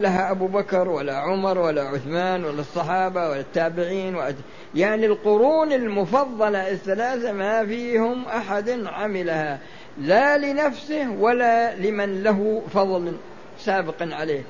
لها 0.00 0.30
أبو 0.30 0.46
بكر 0.46 0.88
ولا 0.88 1.16
عمر 1.16 1.58
ولا 1.58 1.82
عثمان 1.82 2.44
ولا 2.44 2.60
الصحابة 2.60 3.28
ولا 3.28 3.40
التابعين 3.40 4.14
ولا 4.14 4.34
يعني 4.74 5.06
القرون 5.06 5.72
المفضلة 5.72 6.70
الثلاثة 6.70 7.32
ما 7.32 7.66
فيهم 7.66 8.24
أحد 8.24 8.86
عملها. 8.86 9.58
لا 9.98 10.38
لنفسه 10.38 11.10
ولا 11.10 11.76
لمن 11.76 12.22
له 12.22 12.62
فضل 12.74 13.16
سابق 13.58 13.94
عليه. 14.00 14.42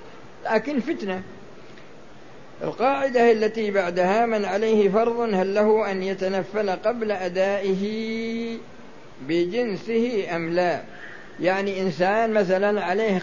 لكن 0.52 0.80
فتنة. 0.80 1.22
القاعدة 2.62 3.32
التي 3.32 3.70
بعدها 3.70 4.26
من 4.26 4.44
عليه 4.44 4.88
فرض 4.88 5.20
هل 5.34 5.54
له 5.54 5.90
أن 5.90 6.02
يتنفل 6.02 6.70
قبل 6.70 7.12
أدائه 7.12 7.84
بجنسه 9.28 10.26
أم 10.36 10.50
لا؟ 10.50 10.80
يعني 11.40 11.80
إنسان 11.80 12.32
مثلا 12.32 12.84
عليه 12.84 13.22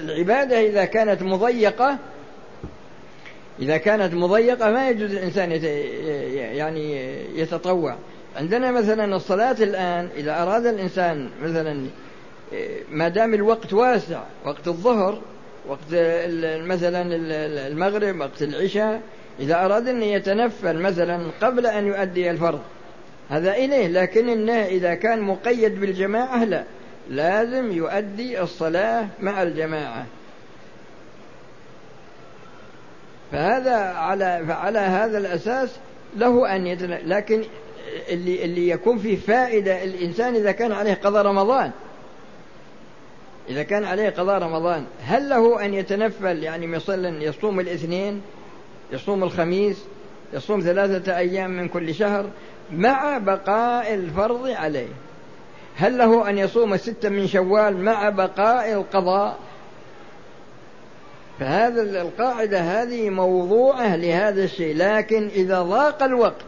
العبادة 0.00 0.66
إذا 0.66 0.84
كانت 0.84 1.22
مضيقة 1.22 1.98
إذا 3.60 3.76
كانت 3.76 4.14
مضيقة 4.14 4.70
ما 4.70 4.88
يجوز 4.88 5.10
الإنسان 5.10 5.52
يعني 6.56 7.12
يتطوع. 7.40 7.96
عندنا 8.36 8.70
مثلا 8.70 9.16
الصلاة 9.16 9.56
الآن 9.60 10.08
إذا 10.16 10.42
أراد 10.42 10.66
الإنسان 10.66 11.30
مثلا 11.42 11.86
ما 12.90 13.08
دام 13.08 13.34
الوقت 13.34 13.72
واسع 13.72 14.22
وقت 14.44 14.68
الظهر 14.68 15.20
وقت 15.68 15.94
مثلا 16.66 17.06
المغرب 17.66 18.20
وقت 18.20 18.42
العشاء 18.42 19.00
إذا 19.40 19.64
أراد 19.64 19.88
أن 19.88 20.02
يتنفل 20.02 20.76
مثلا 20.78 21.30
قبل 21.42 21.66
أن 21.66 21.86
يؤدي 21.86 22.30
الفرض 22.30 22.60
هذا 23.28 23.52
إليه 23.52 23.88
لكن 23.88 24.28
إنه 24.28 24.64
إذا 24.64 24.94
كان 24.94 25.20
مقيد 25.20 25.80
بالجماعة 25.80 26.44
لا. 26.44 26.64
لازم 27.10 27.72
يؤدي 27.72 28.40
الصلاة 28.40 29.06
مع 29.20 29.42
الجماعة. 29.42 30.06
فهذا 33.32 33.76
على 33.76 34.44
فعلى 34.48 34.78
هذا 34.78 35.18
الأساس 35.18 35.76
له 36.16 36.56
أن 36.56 36.66
يتن... 36.66 36.98
لكن 37.04 37.44
اللي 38.08 38.44
اللي 38.44 38.68
يكون 38.68 38.98
فيه 38.98 39.16
فائدة 39.16 39.84
الإنسان 39.84 40.34
إذا 40.34 40.52
كان 40.52 40.72
عليه 40.72 40.94
قضاء 40.94 41.26
رمضان. 41.26 41.70
إذا 43.48 43.62
كان 43.62 43.84
عليه 43.84 44.10
قضاء 44.10 44.42
رمضان 44.42 44.84
هل 45.04 45.28
له 45.28 45.64
أن 45.64 45.74
يتنفل؟ 45.74 46.42
يعني 46.42 46.66
مثلا 46.66 47.22
يصوم 47.22 47.60
الاثنين 47.60 48.22
يصوم 48.92 49.22
الخميس 49.22 49.84
يصوم 50.32 50.60
ثلاثة 50.60 51.16
أيام 51.16 51.50
من 51.50 51.68
كل 51.68 51.94
شهر 51.94 52.30
مع 52.72 53.18
بقاء 53.18 53.94
الفرض 53.94 54.48
عليه. 54.48 54.88
هل 55.76 55.98
له 55.98 56.30
أن 56.30 56.38
يصوم 56.38 56.76
ستة 56.76 57.08
من 57.08 57.26
شوال 57.26 57.76
مع 57.84 58.08
بقاء 58.08 58.72
القضاء؟ 58.72 59.38
فهذا 61.40 62.02
القاعدة 62.02 62.60
هذه 62.60 63.10
موضوعة 63.10 63.96
لهذا 63.96 64.44
الشيء 64.44 64.76
لكن 64.76 65.28
إذا 65.34 65.62
ضاق 65.62 66.02
الوقت 66.02 66.44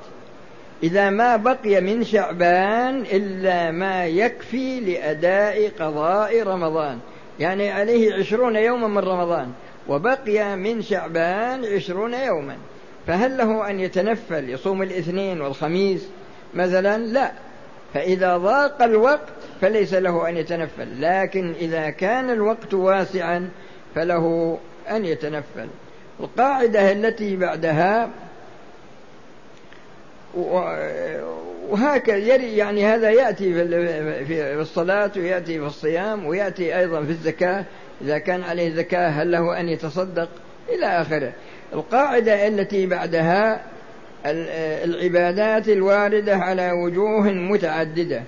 إذا 0.82 1.10
ما 1.10 1.36
بقي 1.36 1.80
من 1.80 2.04
شعبان 2.04 3.00
إلا 3.00 3.70
ما 3.70 4.06
يكفي 4.06 4.80
لأداء 4.80 5.68
قضاء 5.68 6.42
رمضان. 6.42 6.98
يعني 7.40 7.70
عليه 7.70 8.14
عشرون 8.14 8.56
يوما 8.56 8.88
من 8.88 8.98
رمضان 8.98 9.52
وبقي 9.88 10.56
من 10.56 10.82
شعبان 10.82 11.64
عشرون 11.64 12.14
يوما. 12.14 12.56
فهل 13.06 13.36
له 13.36 13.70
أن 13.70 13.80
يتنفل 13.80 14.50
يصوم 14.50 14.82
الاثنين 14.82 15.40
والخميس 15.40 16.08
مثلا؟ 16.54 16.98
لا. 16.98 17.32
فإذا 17.94 18.36
ضاق 18.36 18.82
الوقت 18.82 19.28
فليس 19.60 19.94
له 19.94 20.28
أن 20.28 20.36
يتنفل 20.36 21.02
لكن 21.02 21.52
إذا 21.60 21.90
كان 21.90 22.30
الوقت 22.30 22.74
واسعا 22.74 23.50
فله 23.94 24.58
أن 24.90 25.04
يتنفل. 25.04 25.68
القاعدة 26.20 26.92
التي 26.92 27.36
بعدها 27.36 28.10
وهكذا 31.68 32.16
يعني 32.36 32.86
هذا 32.86 33.10
يأتي 33.10 33.54
في 34.24 34.60
الصلاة 34.60 35.10
ويأتي 35.16 35.58
في 35.58 35.66
الصيام 35.66 36.26
ويأتي 36.26 36.78
أيضا 36.78 37.02
في 37.04 37.10
الزكاة. 37.10 37.64
إذا 38.00 38.18
كان 38.18 38.42
عليه 38.42 38.74
زكاة 38.74 39.08
هل 39.08 39.32
له 39.32 39.60
أن 39.60 39.68
يتصدق؟ 39.68 40.28
إلى 40.68 40.86
آخره. 40.86 41.32
القاعدة 41.72 42.48
التي 42.48 42.86
بعدها 42.86 43.60
العبادات 44.26 45.68
الواردة 45.68 46.36
على 46.36 46.72
وجوه 46.72 47.32
متعددة. 47.32 48.22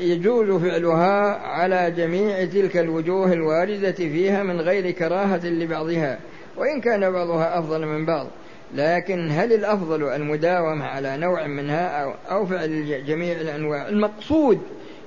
يجوز 0.00 0.62
فعلها 0.62 1.36
على 1.36 1.90
جميع 1.90 2.44
تلك 2.44 2.76
الوجوه 2.76 3.32
الواردة 3.32 3.92
فيها 3.92 4.42
من 4.42 4.60
غير 4.60 4.90
كراهة 4.90 5.46
لبعضها 5.46 6.18
وإن 6.56 6.80
كان 6.80 7.10
بعضها 7.10 7.58
أفضل 7.58 7.86
من 7.86 8.06
بعض. 8.06 8.26
لكن 8.74 9.30
هل 9.30 9.52
الأفضل 9.52 10.04
المداومة 10.04 10.84
على 10.84 11.16
نوع 11.16 11.46
منها 11.46 12.14
أو 12.30 12.46
فعل 12.46 13.04
جميع 13.06 13.40
الأنواع؟ 13.40 13.88
المقصود 13.88 14.60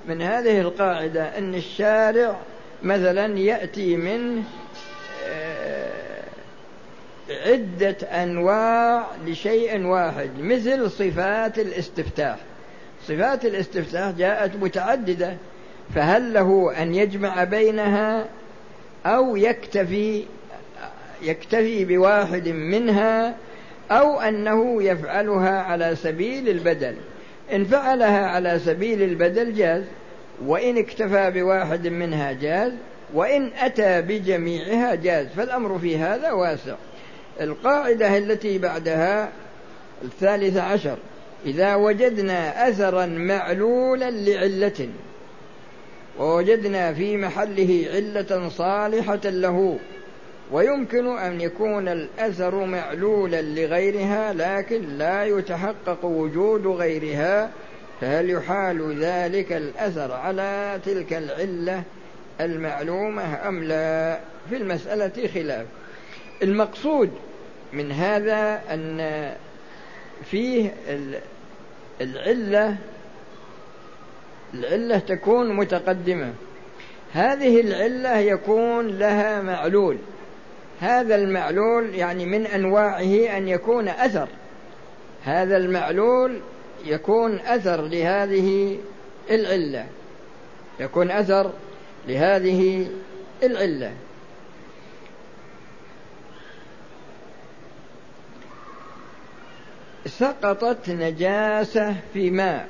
من 0.08 0.22
هذه 0.22 0.62
القاعدة 0.62 1.38
أن 1.38 1.56
الشارع 1.56 2.40
مثلا 2.84 3.40
يأتي 3.40 3.96
من 3.96 4.38
آه، 4.38 4.63
عدة 7.30 7.98
أنواع 8.24 9.08
لشيء 9.26 9.86
واحد 9.86 10.30
مثل 10.40 10.92
صفات 10.92 11.60
الاستفتاح. 11.60 12.38
صفات 13.08 13.46
الاستفتاح 13.46 14.12
جاءت 14.12 14.56
متعددة 14.56 15.38
فهل 15.96 16.34
له 16.34 16.74
أن 16.82 16.96
يجمع 16.96 17.44
بينها 17.44 18.26
أو 19.06 19.36
يكتفي 19.36 20.24
يكتفي 21.22 21.86
بواحد 21.86 22.48
منها 22.48 23.36
أو 23.92 24.20
أنه 24.22 24.84
يفعلها 24.84 25.62
على 25.62 25.96
سبيل 25.96 26.50
البدل. 26.50 26.96
إن 27.54 27.66
فعلها 27.66 28.26
على 28.26 28.60
سبيل 28.60 29.04
البدل 29.04 29.54
جاز 29.54 29.84
وإن 30.46 30.78
اكتفى 30.78 31.32
بواحد 31.32 31.88
منها 31.88 32.32
جاز 32.32 32.72
وإن 33.14 33.52
أتى 33.60 34.02
بجميعها 34.02 34.96
جاز. 34.96 35.28
فالأمر 35.28 35.80
في 35.80 35.98
هذا 35.98 36.32
واسع. 36.32 36.76
القاعدة 37.42 38.18
التي 38.18 38.58
بعدها 38.58 39.30
الثالثة 40.04 40.62
عشر. 40.62 40.98
إذا 41.46 41.76
وجدنا 41.76 42.70
أثرا 42.70 43.06
معلولا 43.06 44.12
لعلة 44.12 44.90
ووجدنا 46.20 46.94
في 46.94 47.18
محله 47.18 47.86
علة 47.94 48.50
صالحة 48.50 49.22
له 49.26 49.80
ويمكن 50.52 51.18
أن 51.18 51.42
يكون 51.42 51.88
الأثر 51.88 52.66
معلولا 52.66 53.42
لغيرها 53.42 54.34
لكن 54.34 54.98
لا 54.98 55.26
يتحقق 55.26 56.06
وجود 56.06 56.68
غيرها 56.68 57.50
فهل 58.02 58.30
يحال 58.30 59.00
ذلك 59.00 59.54
الأثر 59.54 60.12
على 60.12 60.80
تلك 60.86 61.14
العلة 61.14 61.84
المعلومة 62.42 63.48
أم 63.48 63.64
لا؟ 63.64 64.20
في 64.50 64.58
المسألة 64.58 65.28
خلاف. 65.34 65.66
المقصود 66.44 67.12
من 67.74 67.92
هذا 67.92 68.62
أن 68.74 69.32
فيه 70.26 70.74
العلة 72.02 72.78
العلة 74.54 74.98
تكون 74.98 75.56
متقدمة. 75.56 76.34
هذه 77.14 77.62
العلة 77.62 78.18
يكون 78.18 78.88
لها 78.88 79.42
معلول. 79.42 79.98
هذا 80.82 81.16
المعلول 81.16 81.96
يعني 81.96 82.26
من 82.26 82.46
أنواعه 82.46 83.38
أن 83.38 83.48
يكون 83.48 83.88
أثر. 83.88 84.28
هذا 85.24 85.58
المعلول 85.58 86.40
يكون 86.86 87.40
أثر 87.40 87.82
لهذه 87.82 88.78
العلة. 89.32 89.86
يكون 90.80 91.12
أثر 91.12 91.52
لهذه 92.08 92.88
العلة. 93.44 93.92
سقطت 100.06 100.90
نجاسة 100.90 101.96
في 102.14 102.32
ماء 102.32 102.68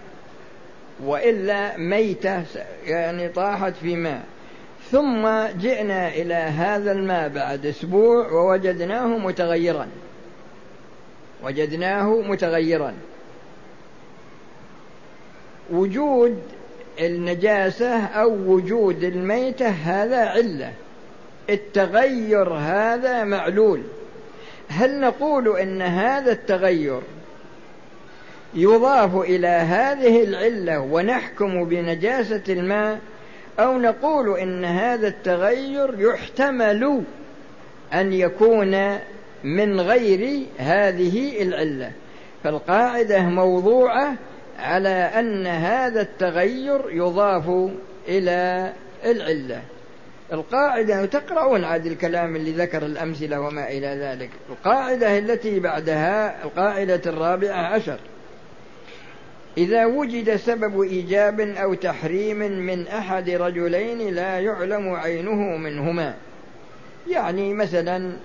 وإلا 1.04 1.78
ميتة 1.78 2.44
يعني 2.86 3.30
طاحت 3.30 3.74
في 3.82 3.96
ماء. 3.96 4.24
ثم 4.92 5.28
جئنا 5.62 6.08
إلى 6.08 6.34
هذا 6.34 6.92
الماء 6.92 7.30
بعد 7.30 7.66
أسبوع 7.66 8.32
ووجدناه 8.32 9.08
متغيرا. 9.08 9.88
وجدناه 11.44 12.22
متغيرا. 12.22 12.94
وجود 15.72 16.42
النجاسة 17.00 18.06
أو 18.06 18.32
وجود 18.32 19.04
الميتة 19.04 19.68
هذا 19.68 20.26
علة. 20.26 20.74
التغير 21.50 22.54
هذا 22.54 23.24
معلول. 23.24 23.82
هل 24.70 25.00
نقول 25.00 25.58
إن 25.58 25.82
هذا 25.82 26.32
التغير 26.32 27.02
يضاف 28.56 29.16
إلى 29.16 29.48
هذه 29.48 30.24
العلة 30.24 30.80
ونحكم 30.80 31.66
بنجاسة 31.66 32.44
الماء 32.50 33.00
أو 33.60 33.78
نقول 33.78 34.40
إن 34.40 34.66
هذا 34.66 35.08
التغير 35.08 35.96
يحتمل 35.98 37.04
أن 37.94 38.14
يكون 38.14 38.98
من 39.44 39.82
غير 39.82 40.46
هذه 40.58 41.42
العلة. 41.42 41.92
فالقاعدة 42.44 43.22
موضوعة 43.22 44.16
على 44.60 44.90
أن 44.90 45.48
هذا 45.48 46.02
التغير 46.02 46.82
يضاف 46.90 47.72
إلى 48.08 48.74
العلة. 49.06 49.62
القاعدة 50.34 51.06
تقرؤون 51.06 51.64
عاد 51.64 51.86
الكلام 51.86 52.36
اللي 52.36 52.52
ذكر 52.52 52.86
الأمثلة 52.86 53.42
وما 53.42 53.68
إلى 53.68 53.88
ذلك. 53.88 54.30
القاعدة 54.50 55.18
التي 55.18 55.60
بعدها 55.60 56.44
القاعدة 56.44 57.02
الرابعة 57.06 57.62
عشر. 57.62 58.00
إذا 59.58 59.86
وجد 59.86 60.36
سبب 60.36 60.82
إيجاب 60.82 61.40
أو 61.40 61.74
تحريم 61.74 62.38
من 62.38 62.88
أحد 62.88 63.30
رجلين 63.30 64.14
لا 64.14 64.40
يعلم 64.40 64.94
عينه 64.94 65.58
منهما. 65.58 66.14
يعني 67.10 67.54
مثلا 67.54 68.18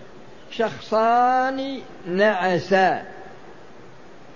شخصان 0.51 1.81
نعسا 2.07 3.03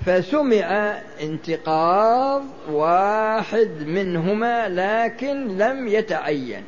فسمع 0.06 0.98
انتقاض 1.22 2.42
واحد 2.70 3.70
منهما 3.86 4.68
لكن 4.68 5.58
لم 5.58 5.88
يتعين. 5.88 6.62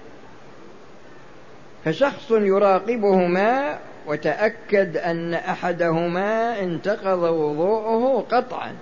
فشخص 1.85 2.31
يراقبهما 2.31 3.79
وتأكد 4.07 4.97
أن 4.97 5.35
أحدهما 5.35 6.61
انتقض 6.61 7.23
وضوءه 7.23 8.27
قطعا. 8.31 8.73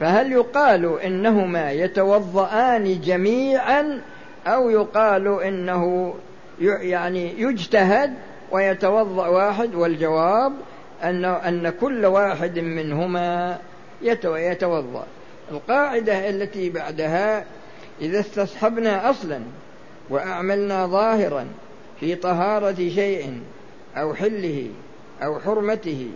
فهل 0.00 0.32
يقال 0.32 1.00
إنهما 1.00 1.72
يتوضأان 1.72 3.00
جميعا 3.00 4.00
أو 4.46 4.70
يقال 4.70 5.42
إنه 5.42 6.14
يعني 6.60 7.40
يجتهد 7.40 8.14
ويتوضأ 8.52 9.26
واحد 9.26 9.74
والجواب 9.74 10.52
أن 11.02 11.24
أن 11.24 11.70
كل 11.70 12.06
واحد 12.06 12.58
منهما 12.58 13.58
يتوضأ. 14.02 15.06
القاعدة 15.50 16.28
التي 16.28 16.70
بعدها 16.70 17.44
إذا 18.00 18.20
استصحبنا 18.20 19.10
أصلا 19.10 19.40
وأعملنا 20.10 20.86
ظاهرا 20.86 21.46
في 22.00 22.14
طهارة 22.14 22.74
شيء 22.74 23.40
أو 23.96 24.14
حله 24.14 24.70
أو 25.22 25.40
حرمته 25.40 26.10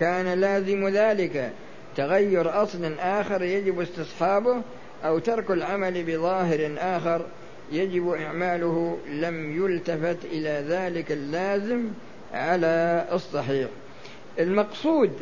كان 0.00 0.40
لازم 0.40 0.88
ذلك 0.88 1.52
تغير 1.98 2.62
أصل 2.62 2.94
آخر 2.98 3.42
يجب 3.42 3.80
استصحابه 3.80 4.62
أو 5.04 5.18
ترك 5.18 5.50
العمل 5.50 6.04
بظاهر 6.04 6.74
آخر 6.78 7.26
يجب 7.72 8.08
إعماله 8.08 8.98
لم 9.08 9.64
يلتفت 9.64 10.24
إلى 10.24 10.64
ذلك 10.68 11.12
اللازم 11.12 11.88
على 12.32 13.06
الصحيح. 13.12 13.68
المقصود 14.38 15.12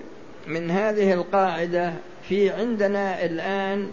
من 0.47 0.71
هذه 0.71 1.13
القاعدة 1.13 1.93
في 2.29 2.51
عندنا 2.51 3.25
الآن 3.25 3.93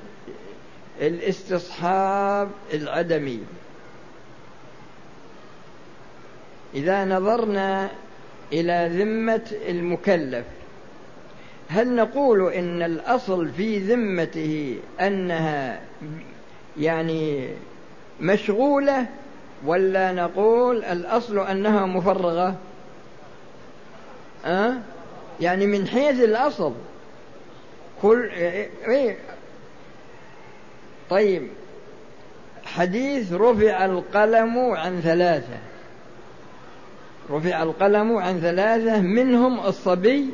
الاستصحاب 1.01 2.50
العدمي. 2.74 3.39
إذا 6.75 7.06
نظرنا 7.06 7.89
إلى 8.53 8.89
ذمة 8.94 9.51
المكلف 9.69 10.45
هل 11.74 11.96
نقول 11.96 12.54
إن 12.54 12.81
الأصل 12.81 13.50
في 13.50 13.78
ذمته 13.78 14.80
أنها 15.02 15.81
يعني 16.80 17.50
مشغولة 18.22 19.06
ولا 19.66 20.12
نقول 20.12 20.84
الأصل 20.84 21.40
أنها 21.40 21.86
مفرغة؟ 21.86 22.56
أه؟ 24.46 24.74
يعني 25.42 25.68
من 25.68 25.88
حيث 25.88 26.24
الأصل. 26.24 26.74
كل 28.02 28.30
إيه؟ 28.88 29.18
طيب 31.10 31.48
حديث 32.66 33.34
رفع 33.34 33.86
القلم 33.86 34.58
عن 34.60 35.02
ثلاثة. 35.02 35.58
رفع 37.30 37.64
القلم 37.64 38.18
عن 38.18 38.40
ثلاثة 38.40 39.02
منهم 39.02 39.60
الصبي 39.60 40.30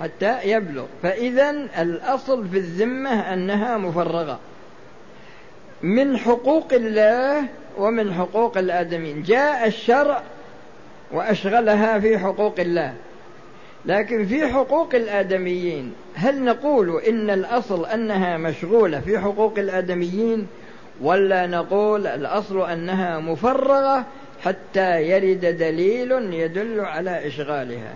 حتى 0.00 0.38
يبلغ. 0.44 0.84
فإذا 1.02 1.50
الأصل 1.78 2.48
في 2.48 2.58
الذمة 2.58 3.32
أنها 3.32 3.78
مفرغة. 3.78 4.38
من 5.82 6.16
حقوق 6.16 6.72
الله 6.72 7.44
ومن 7.78 8.14
حقوق 8.14 8.58
الآدمين 8.58 9.22
جاء 9.22 9.66
الشرع 9.66 10.22
وأشغلها 11.12 11.98
في 11.98 12.18
حقوق 12.18 12.60
الله. 12.60 12.94
لكن 13.86 14.26
في 14.26 14.46
حقوق 14.46 14.94
الآدميين 14.94 15.92
هل 16.14 16.44
نقول 16.44 17.00
إن 17.08 17.30
الأصل 17.30 17.86
أنها 17.86 18.36
مشغولة 18.36 19.00
في 19.00 19.18
حقوق 19.18 19.58
الآدميين؟ 19.58 20.46
ولا 21.00 21.46
نقول 21.46 22.06
الأصل 22.06 22.70
أنها 22.70 23.18
مفرغة 23.18 24.04
حتى 24.44 25.02
يرد 25.02 25.40
دليل 25.40 26.12
يدل 26.12 26.80
على 26.80 27.26
إشغالها. 27.26 27.94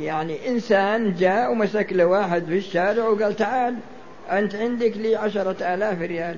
يعني 0.00 0.48
إنسان 0.48 1.14
جاء 1.14 1.52
ومسك 1.52 1.86
له 1.92 2.04
واحد 2.04 2.44
في 2.44 2.58
الشارع 2.58 3.04
وقال 3.04 3.36
تعال 3.36 3.76
أنت 4.30 4.54
عندك 4.54 4.96
لي 4.96 5.16
عشرة 5.16 5.74
آلاف 5.74 6.00
ريال. 6.00 6.36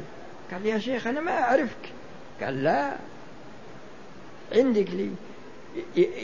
قال 0.53 0.67
يا 0.67 0.79
شيخ 0.79 1.07
أنا 1.07 1.21
ما 1.21 1.33
أعرفك. 1.33 1.93
قال 2.43 2.63
لا 2.65 2.91
عندك 4.55 4.87
لي. 4.91 5.11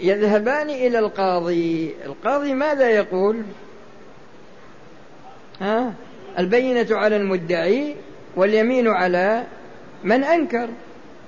يذهبان 0.03 0.71
إلى 0.71 0.99
القاضي. 0.99 1.95
القاضي 2.05 2.55
ماذا 2.55 2.91
يقول؟ 2.91 3.43
ها؟ 5.61 5.93
البينة 6.39 6.87
على 6.91 7.17
المدعي 7.17 7.95
واليمين 8.37 8.89
على 8.89 9.45
من 10.05 10.25
أنكر. 10.25 10.69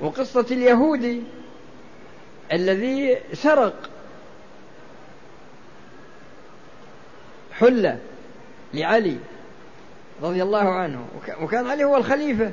وقصة 0.01 0.47
اليهودي 0.51 1.23
الذي 2.53 3.17
سرق 3.33 3.91
حلة 7.61 7.99
لعلي 8.75 9.17
رضي 10.23 10.43
الله 10.43 10.69
عنه 10.69 11.05
وكان 11.43 11.67
علي 11.67 11.85
هو 11.85 11.97
الخليفة. 11.97 12.51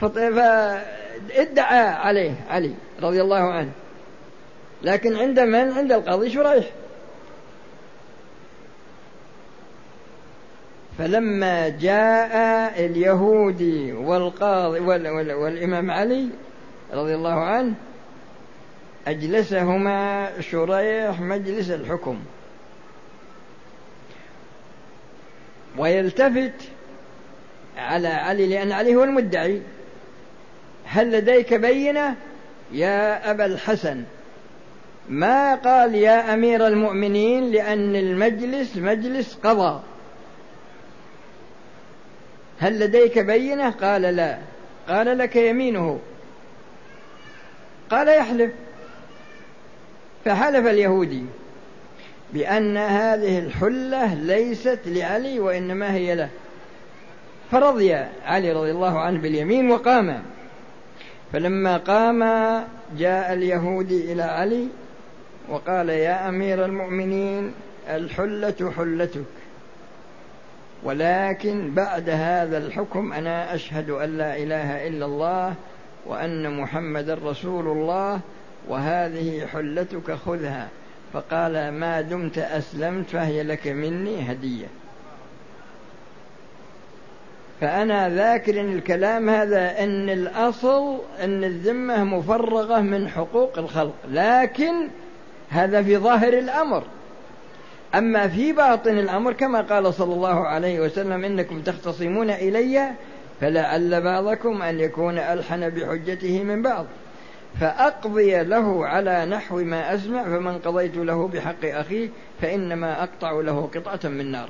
فادعى 0.00 1.88
عليه 1.88 2.34
علي 2.48 2.74
رضي 3.02 3.22
الله 3.22 3.52
عنه. 3.52 3.70
لكن 4.82 5.16
عند 5.16 5.40
من؟ 5.40 5.72
عند 5.72 5.92
القاضي 5.92 6.30
شريح. 6.30 6.64
فلما 10.98 11.68
جاء 11.68 12.36
اليهودي 12.86 13.92
والقاضي 13.92 14.80
والإمام 15.34 15.90
علي 15.90 16.28
رضي 16.92 17.14
الله 17.14 17.34
عنه 17.44 17.74
أجلسهما 19.06 20.30
شريح 20.40 21.20
مجلس 21.20 21.70
الحكم. 21.70 22.18
ويلتفت 25.78 26.52
على 27.76 28.08
علي 28.08 28.46
لأن 28.46 28.72
علي 28.72 28.94
هو 28.94 29.04
المدعي. 29.04 29.62
هل 30.84 31.12
لديك 31.12 31.54
بينة؟ 31.54 32.14
يا 32.72 33.30
أبا 33.30 33.46
الحسن. 33.46 34.04
ما 35.08 35.54
قال 35.54 35.94
يا 35.94 36.34
أمير 36.34 36.66
المؤمنين 36.66 37.50
لأن 37.50 37.96
المجلس 37.96 38.76
مجلس 38.76 39.34
قضاء؟ 39.34 39.82
هل 42.58 42.80
لديك 42.80 43.18
بينة؟ 43.18 43.70
قال 43.70 44.02
لا. 44.02 44.38
قال 44.88 45.18
لك 45.18 45.36
يمينه. 45.36 46.00
قال 47.90 48.08
يحلف. 48.08 48.52
فحلف 50.24 50.66
اليهودي. 50.66 51.24
بأن 52.32 52.76
هذه 52.76 53.38
الحلة 53.38 54.14
ليست 54.14 54.80
لعلي 54.86 55.40
وإنما 55.40 55.94
هي 55.94 56.14
له. 56.14 56.28
فرضي 57.50 57.94
علي 58.24 58.52
رضي 58.52 58.70
الله 58.70 58.98
عنه 58.98 59.20
باليمين 59.20 59.70
وقام. 59.70 60.22
فلما 61.32 61.76
قام 61.76 62.20
جاء 62.98 63.32
اليهودي 63.32 64.12
إلى 64.12 64.22
علي 64.22 64.68
وقال 65.48 65.88
يا 65.88 66.28
أمير 66.28 66.64
المؤمنين 66.64 67.54
الحلة 67.88 68.72
حلتك. 68.76 69.24
ولكن 70.82 71.74
بعد 71.74 72.10
هذا 72.10 72.58
الحكم 72.58 73.12
أنا 73.12 73.54
أشهد 73.54 73.90
أن 73.90 74.18
لا 74.18 74.36
إله 74.36 74.86
إلا 74.86 75.06
الله 75.06 75.54
وأن 76.06 76.60
محمد 76.60 77.10
رسول 77.10 77.66
الله 77.68 78.20
وهذه 78.68 79.46
حلتك 79.46 80.12
خذها. 80.12 80.68
فقال 81.12 81.72
ما 81.72 82.00
دمت 82.00 82.38
أسلمت 82.38 83.10
فهي 83.10 83.42
لك 83.42 83.66
مني 83.66 84.32
هدية. 84.32 84.66
فأنا 87.60 88.08
ذاكر 88.08 88.60
الكلام 88.60 89.30
هذا 89.30 89.84
أن 89.84 90.10
الأصل 90.10 90.98
أن 91.20 91.44
الذمة 91.44 92.04
مفرغة 92.04 92.80
من 92.80 93.08
حقوق 93.08 93.58
الخلق 93.58 93.94
لكن 94.10 94.88
هذا 95.50 95.82
في 95.82 95.96
ظاهر 95.96 96.32
الأمر. 96.32 96.82
أما 97.94 98.28
في 98.28 98.52
باطن 98.52 98.98
الأمر 98.98 99.32
كما 99.32 99.60
قال 99.60 99.94
صلى 99.94 100.14
الله 100.14 100.46
عليه 100.46 100.80
وسلم 100.80 101.24
إنكم 101.24 101.62
تختصمون 101.62 102.30
إلي 102.30 102.90
فلعل 103.40 104.02
بعضكم 104.02 104.62
أن 104.62 104.80
يكون 104.80 105.18
ألحن 105.18 105.70
بحجته 105.70 106.42
من 106.42 106.62
بعض. 106.62 106.86
فأقضي 107.60 108.42
له 108.42 108.86
على 108.86 109.26
نحو 109.26 109.56
ما 109.56 109.94
أسمع 109.94 110.22
فمن 110.22 110.58
قضيت 110.58 110.96
له 110.96 111.28
بحق 111.28 111.64
أخيه 111.64 112.08
فإنما 112.42 113.02
أقطع 113.02 113.32
له 113.32 113.70
قطعة 113.74 114.10
من 114.10 114.32
نار. 114.32 114.48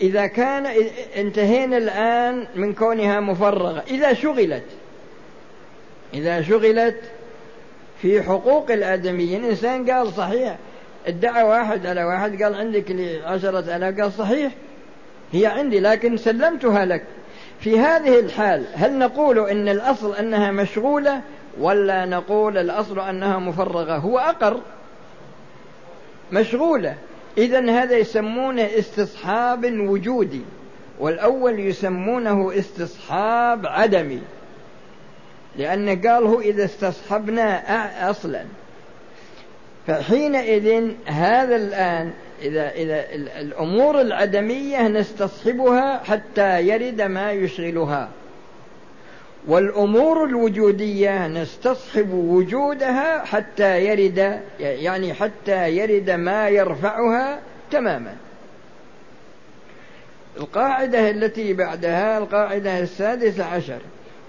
إذا 0.00 0.26
كان 0.26 0.66
انتهينا 1.16 1.76
الآن 1.76 2.46
من 2.54 2.72
كونها 2.72 3.20
مفرغة. 3.20 3.84
إذا 3.90 4.14
شغلت 4.14 4.64
إذا 6.14 6.42
شغلت 6.42 7.00
في 8.02 8.22
حقوق 8.22 8.70
الآدميين 8.70 9.44
إنسان 9.44 9.90
قال 9.90 10.12
صحيح 10.12 10.56
ادعى 11.06 11.42
واحد 11.42 11.86
على 11.86 12.04
واحد 12.04 12.42
قال 12.42 12.54
عندك 12.54 12.96
عشرة 13.24 13.76
آلاف 13.76 14.00
قال 14.00 14.12
صحيح 14.12 14.52
هي 15.32 15.46
عندي 15.46 15.80
لكن 15.80 16.16
سلمتها 16.16 16.84
لك. 16.84 17.02
في 17.62 17.80
هذه 17.80 18.20
الحال 18.20 18.64
هل 18.74 18.98
نقول 18.98 19.38
إن 19.38 19.68
الأصل 19.68 20.14
أنها 20.16 20.50
مشغولة 20.50 21.20
ولا 21.60 22.04
نقول 22.04 22.58
الأصل 22.58 23.00
أنها 23.00 23.38
مفرغة؟ 23.38 23.96
هو 23.96 24.18
أقر. 24.18 24.60
مشغولة. 26.32 26.94
إذا 27.38 27.70
هذا 27.70 27.96
يسمونه 27.96 28.68
استصحاب 28.78 29.64
وجودي 29.64 30.40
والأول 30.98 31.60
يسمونه 31.60 32.58
استصحاب 32.58 33.66
عدمي. 33.66 34.22
لأن 35.56 35.88
قاله 35.88 36.40
إذا 36.40 36.64
استصحبنا 36.64 38.10
أصلا. 38.10 38.44
فحينئذ 39.86 40.92
هذا 41.06 41.56
الآن 41.56 42.12
إذا 42.42 42.70
إذا 42.70 43.04
الأمور 43.40 44.00
العدمية 44.00 44.88
نستصحبها 44.88 45.98
حتى 46.04 46.68
يرد 46.68 47.02
ما 47.02 47.32
يشغلها. 47.32 48.08
والأمور 49.46 50.24
الوجودية 50.24 51.26
نستصحب 51.26 52.12
وجودها 52.12 53.24
حتى 53.24 53.84
يرد 53.84 54.40
يعني 54.60 55.14
حتى 55.14 55.76
يرد 55.76 56.10
ما 56.10 56.48
يرفعها 56.48 57.40
تماما. 57.70 58.16
القاعدة 60.36 61.10
التي 61.10 61.52
بعدها 61.52 62.18
القاعدة 62.18 62.78
السادسة 62.78 63.44
عشر 63.44 63.78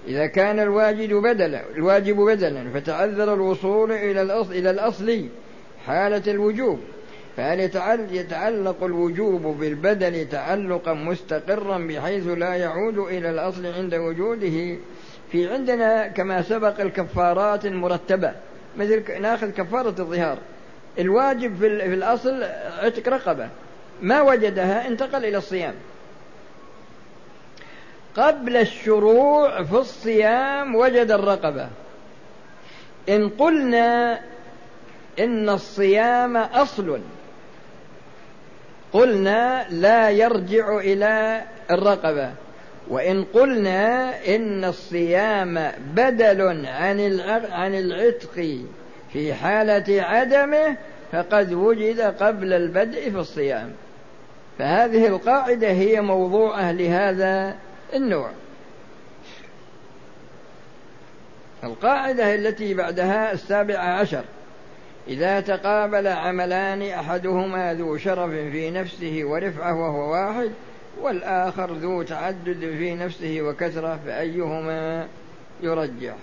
إذا 0.08 0.26
كان 0.26 0.60
الواجب 0.60 1.14
بدلا 1.14 1.62
الواجب 1.76 2.16
بدلا 2.16 2.64
فتعذر 2.74 3.34
الوصول 3.34 3.92
إلى 3.92 4.22
الأصل 4.22 4.52
إلى 4.52 4.70
الأصل 4.70 5.26
حالة 5.86 6.22
الوجوب. 6.26 6.80
فهل 7.36 7.60
يتعلق 8.10 8.84
الوجوب 8.84 9.42
بالبدل 9.42 10.28
تعلقا 10.28 10.92
مستقرا 10.92 11.78
بحيث 11.78 12.26
لا 12.26 12.54
يعود 12.54 12.98
إلى 12.98 13.30
الأصل 13.30 13.66
عند 13.66 13.94
وجوده. 13.94 14.76
في 15.32 15.52
عندنا 15.52 16.08
كما 16.08 16.42
سبق 16.42 16.80
الكفارات 16.80 17.66
المرتبة. 17.66 18.32
مثل 18.76 19.22
ناخذ 19.22 19.50
كفارة 19.50 19.94
الظهار. 20.00 20.38
الواجب 20.98 21.56
في 21.58 21.66
الأصل 21.94 22.42
عتق 22.78 23.08
رقبة. 23.08 23.48
ما 24.02 24.22
وجدها؟ 24.22 24.88
انتقل 24.88 25.24
إلى 25.24 25.36
الصيام. 25.36 25.74
قبل 28.16 28.56
الشروع 28.56 29.62
في 29.62 29.76
الصيام 29.76 30.74
وجد 30.74 31.10
الرقبة. 31.10 31.68
إن 33.08 33.28
قلنا 33.28 34.20
إن 35.18 35.48
الصيام 35.48 36.36
أصل 36.36 37.00
قلنا 38.94 39.66
لا 39.70 40.10
يرجع 40.10 40.78
إلى 40.78 41.42
الرقبة. 41.70 42.30
وإن 42.88 43.24
قلنا 43.24 44.14
إن 44.34 44.64
الصيام 44.64 45.72
بدل 45.94 46.66
عن 46.66 47.20
عن 47.50 47.74
العتق 47.74 48.58
في 49.12 49.34
حالة 49.34 50.02
عدمه 50.02 50.76
فقد 51.12 51.52
وجد 51.52 52.00
قبل 52.00 52.52
البدء 52.52 53.10
في 53.10 53.18
الصيام. 53.18 53.72
فهذه 54.58 55.06
القاعدة 55.06 55.68
هي 55.68 56.00
موضوعة 56.00 56.72
لهذا 56.72 57.54
النوع. 57.94 58.30
القاعدة 61.64 62.34
التي 62.34 62.74
بعدها 62.74 63.32
السابعة 63.32 64.00
عشر. 64.00 64.24
إذا 65.08 65.40
تقابل 65.40 66.06
عملان 66.06 66.82
أحدهما 66.82 67.74
ذو 67.74 67.98
شرف 67.98 68.30
في 68.30 68.70
نفسه 68.70 69.20
ورفعة 69.24 69.74
وهو 69.74 70.12
واحد 70.12 70.50
والآخر 71.00 71.72
ذو 71.72 72.02
تعدد 72.02 72.60
في 72.60 72.94
نفسه 72.94 73.42
وكثرة 73.42 73.98
فأيهما 74.06 75.06
يرجح 75.62 76.14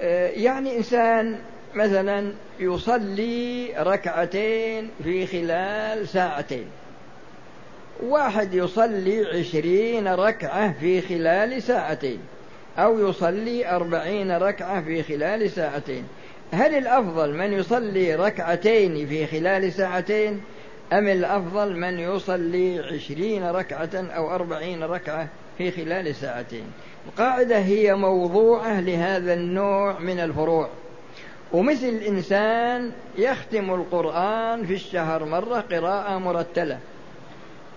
آه، 0.00 0.28
يعني 0.28 0.76
إنسان 0.76 1.38
مثلا 1.74 2.32
يصلي 2.60 3.72
ركعتين 3.78 4.90
في 5.04 5.26
خلال 5.26 6.08
ساعتين. 6.08 6.66
واحد 8.02 8.54
يصلي 8.54 9.26
عشرين 9.26 10.08
ركعة 10.08 10.72
في 10.80 11.00
خلال 11.00 11.62
ساعتين 11.62 12.18
أو 12.78 13.08
يصلي 13.08 13.70
أربعين 13.70 14.30
ركعة 14.36 14.82
في 14.82 15.02
خلال 15.02 15.50
ساعتين. 15.50 16.04
هل 16.52 16.74
الأفضل 16.74 17.34
من 17.34 17.52
يصلي 17.52 18.14
ركعتين 18.14 19.06
في 19.06 19.26
خلال 19.26 19.72
ساعتين 19.72 20.40
أم 20.92 21.08
الأفضل 21.08 21.76
من 21.76 21.98
يصلي 21.98 22.78
عشرين 22.78 23.44
ركعة 23.44 23.90
أو 23.94 24.34
أربعين 24.34 24.82
ركعة 24.82 25.28
في 25.58 25.70
خلال 25.70 26.14
ساعتين؟ 26.14 26.64
القاعدة 27.06 27.58
هي 27.58 27.94
موضوعة 27.94 28.80
لهذا 28.80 29.34
النوع 29.34 29.98
من 29.98 30.20
الفروع. 30.20 30.68
ومثل 31.52 32.00
إنسان 32.08 32.92
يختم 33.18 33.74
القرآن 33.74 34.66
في 34.66 34.74
الشهر 34.74 35.24
مرة 35.24 35.60
قراءة 35.60 36.18
مرتلة 36.18 36.78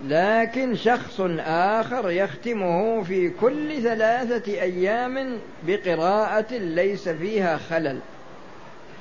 لكن 0.07 0.75
شخص 0.75 1.21
آخر 1.47 2.11
يختمه 2.11 3.03
في 3.03 3.29
كل 3.29 3.81
ثلاثة 3.81 4.51
أيام 4.51 5.39
بقراءة 5.67 6.53
ليس 6.53 7.09
فيها 7.09 7.57
خلل. 7.57 7.99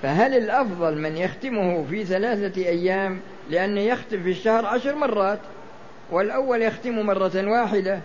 فهل 0.02 0.36
الأفضل 0.36 0.98
من 0.98 1.16
يختمه 1.16 1.84
في 1.84 2.04
ثلاثة 2.04 2.62
أيام 2.62 3.20
لأنه 3.50 3.80
يختم 3.80 4.22
في 4.22 4.30
الشهر 4.30 4.66
عشر 4.66 4.94
مرات 4.94 5.38
والأول 6.10 6.62
يختم 6.62 7.06
مرة 7.06 7.32
واحدة؟ 7.50 8.00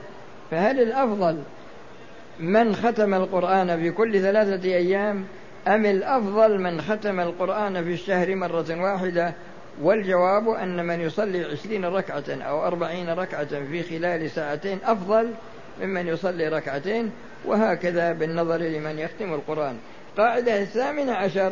فهل 0.52 0.82
الأفضل 0.82 1.38
من 2.40 2.76
ختم 2.76 3.14
القرآن 3.14 3.80
في 3.80 3.92
كل 3.92 4.22
ثلاثة 4.22 4.70
أيام 4.70 5.26
أم 5.68 5.86
الأفضل 5.86 6.62
من 6.62 6.82
ختم 6.82 7.20
القرآن 7.20 7.84
في 7.84 7.94
الشهر 7.94 8.36
مرة 8.36 8.82
واحدة؟ 8.82 9.34
والجواب 9.82 10.50
أن 10.50 10.86
من 10.86 11.02
يصلي 11.02 11.44
عشرين 11.44 11.86
ركعة 11.86 12.24
أو 12.30 12.68
أربعين 12.68 13.10
ركعة 13.10 13.46
في 13.46 13.84
خلال 13.84 14.32
ساعتين 14.32 14.80
أفضل 14.86 15.32
ممن 15.82 16.08
يصلي 16.08 16.48
ركعتين 16.48 17.12
وهكذا 17.46 18.14
بالنظر 18.14 18.58
لمن 18.58 19.00
يختم 19.00 19.34
القرآن. 19.34 19.78
قاعدة 20.18 20.62
الثامنة 20.62 21.14
عشر 21.14 21.52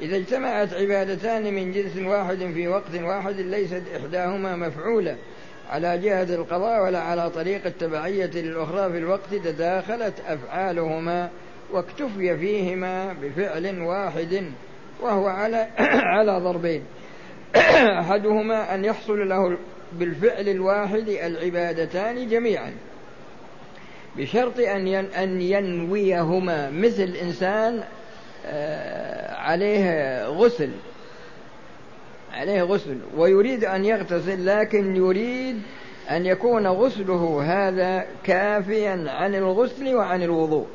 إذا 0.00 0.16
اجتمعت 0.16 0.74
عبادتان 0.74 1.54
من 1.54 1.72
جنس 1.72 1.96
واحد 1.96 2.38
في 2.54 2.68
وقت 2.68 2.94
واحد 2.94 3.40
ليست 3.40 3.82
إحداهما 3.96 4.56
مفعولة. 4.56 5.16
على 5.70 5.98
جهة 5.98 6.34
القضاء 6.34 6.82
ولا 6.82 7.00
على 7.00 7.30
طريق 7.30 7.66
التبعية 7.66 8.30
للأخرى 8.34 8.92
في 8.92 8.98
الوقت 8.98 9.34
تداخلت 9.34 10.14
أفعالهما 10.26 11.30
واكتفي 11.72 12.38
فيهما 12.38 13.12
بفعل 13.22 13.80
واحد 13.80 14.44
وهو 15.00 15.26
على 15.26 15.68
على 16.16 16.38
ضربين. 16.38 16.82
أحدهما 18.00 18.74
أن 18.74 18.84
يحصل 18.84 19.28
له 19.28 19.58
بالفعل 19.92 20.48
الواحد 20.48 21.08
العبادتان 21.08 22.28
جميعا 22.28 22.72
بشرط 24.16 24.58
أن 24.58 24.88
أن 24.94 25.40
ينويهما. 25.40 26.70
مثل 26.70 27.16
إنسان 27.22 27.82
عليه 29.36 30.26
غسل 30.26 30.70
عليه 32.32 32.62
غسل 32.62 32.98
ويريد 33.16 33.64
أن 33.64 33.84
يغتسل 33.84 34.46
لكن 34.46 34.96
يريد 34.96 35.62
أن 36.10 36.26
يكون 36.26 36.66
غسله 36.66 37.42
هذا 37.44 38.06
كافيا 38.24 39.04
عن 39.08 39.34
الغسل 39.34 39.94
وعن 39.94 40.22
الوضوء. 40.22 40.66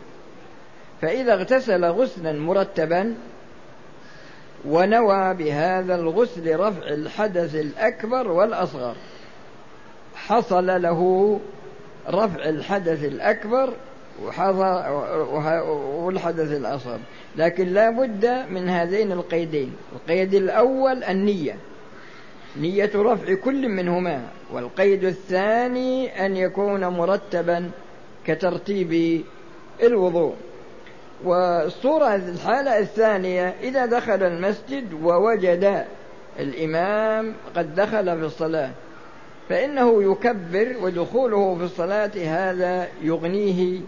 فإذا 1.01 1.33
اغتسل 1.33 1.85
غسلا 1.85 2.31
مرتبا 2.31 3.15
ونوى 4.65 5.33
بهذا 5.33 5.95
الغسل 5.95 6.59
رفع 6.59 6.87
الحدث 6.87 7.55
الأكبر 7.55 8.27
والأصغر 8.27 8.95
حصل 10.15 10.81
له 10.81 11.39
رفع 12.09 12.43
الحدث 12.43 13.03
الأكبر 13.03 13.73
والحدث 16.05 16.51
الأصغر. 16.51 16.99
لكن 17.35 17.67
لا 17.67 17.89
بد 17.89 18.45
من 18.49 18.69
هذين 18.69 19.11
القيدين. 19.11 19.73
القيد 19.95 20.33
الأول 20.33 21.03
النية. 21.03 21.55
نية 22.57 22.91
رفع 22.95 23.33
كل 23.33 23.69
منهما. 23.69 24.21
والقيد 24.53 25.03
الثاني 25.03 26.25
أن 26.25 26.37
يكون 26.37 26.87
مرتبا 26.87 27.71
كترتيب 28.25 29.23
الوضوء. 29.83 30.35
والصورة 31.23 32.15
الحالة 32.15 32.79
الثانية 32.79 33.55
إذا 33.63 33.85
دخل 33.85 34.23
المسجد 34.23 34.93
ووجد 34.93 35.85
الإمام 36.39 37.33
قد 37.55 37.75
دخل 37.75 38.19
في 38.19 38.25
الصلاة 38.25 38.71
فإنه 39.49 40.11
يكبر 40.11 40.75
ودخوله 40.81 41.55
في 41.55 41.63
الصلاة 41.63 42.11
هذا 42.15 42.87
يغنيه 43.01 43.79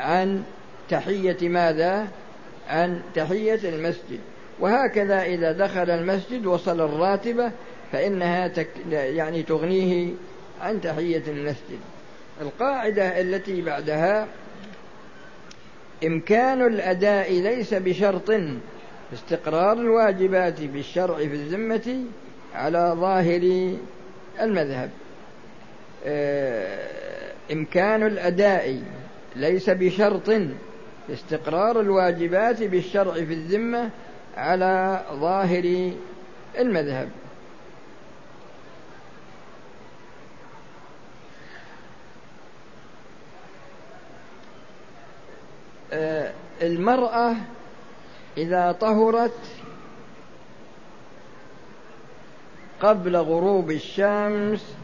عن 0.00 0.42
تحية 0.88 1.48
ماذا؟ 1.48 2.08
عن 2.68 3.02
تحية 3.14 3.60
المسجد. 3.68 4.20
وهكذا 4.60 5.22
إذا 5.22 5.52
دخل 5.52 5.90
المسجد 5.90 6.46
وصل 6.46 6.80
الراتبة 6.80 7.50
فإنها 7.92 8.48
تك 8.48 8.68
يعني 8.90 9.42
تغنيه 9.42 10.12
عن 10.60 10.80
تحية 10.80 11.22
المسجد. 11.28 11.78
القاعدة 12.40 13.20
التي 13.20 13.62
بعدها 13.62 14.26
إمكان 16.04 16.66
الأداء 16.66 17.32
ليس 17.32 17.74
بشرط 17.74 18.30
استقرار 19.14 19.72
الواجبات 19.72 20.60
بالشرع 20.60 21.16
في 21.16 21.24
الذمة 21.24 22.04
على 22.54 22.96
ظاهر 22.96 23.74
المذهب. 24.40 24.90
آه، 26.06 26.90
إمكان 27.52 28.06
الأداء 28.06 28.82
ليس 29.36 29.70
بشرط 29.70 30.30
استقرار 31.10 31.80
الواجبات 31.80 32.62
بالشرع 32.62 33.12
في 33.12 33.32
الذمة 33.32 33.90
على 34.36 35.04
ظاهر 35.12 35.92
المذهب. 36.58 37.08
آه، 45.92 46.32
المرأة 46.62 47.36
إذا 48.36 48.72
طهرت 48.72 49.38
قبل 52.80 53.16
غروب 53.16 53.70
الشمس 53.70 54.74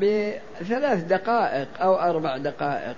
بثلاث 0.00 1.04
دقائق 1.04 1.68
أو 1.80 1.94
أربع 1.94 2.36
دقائق. 2.36 2.96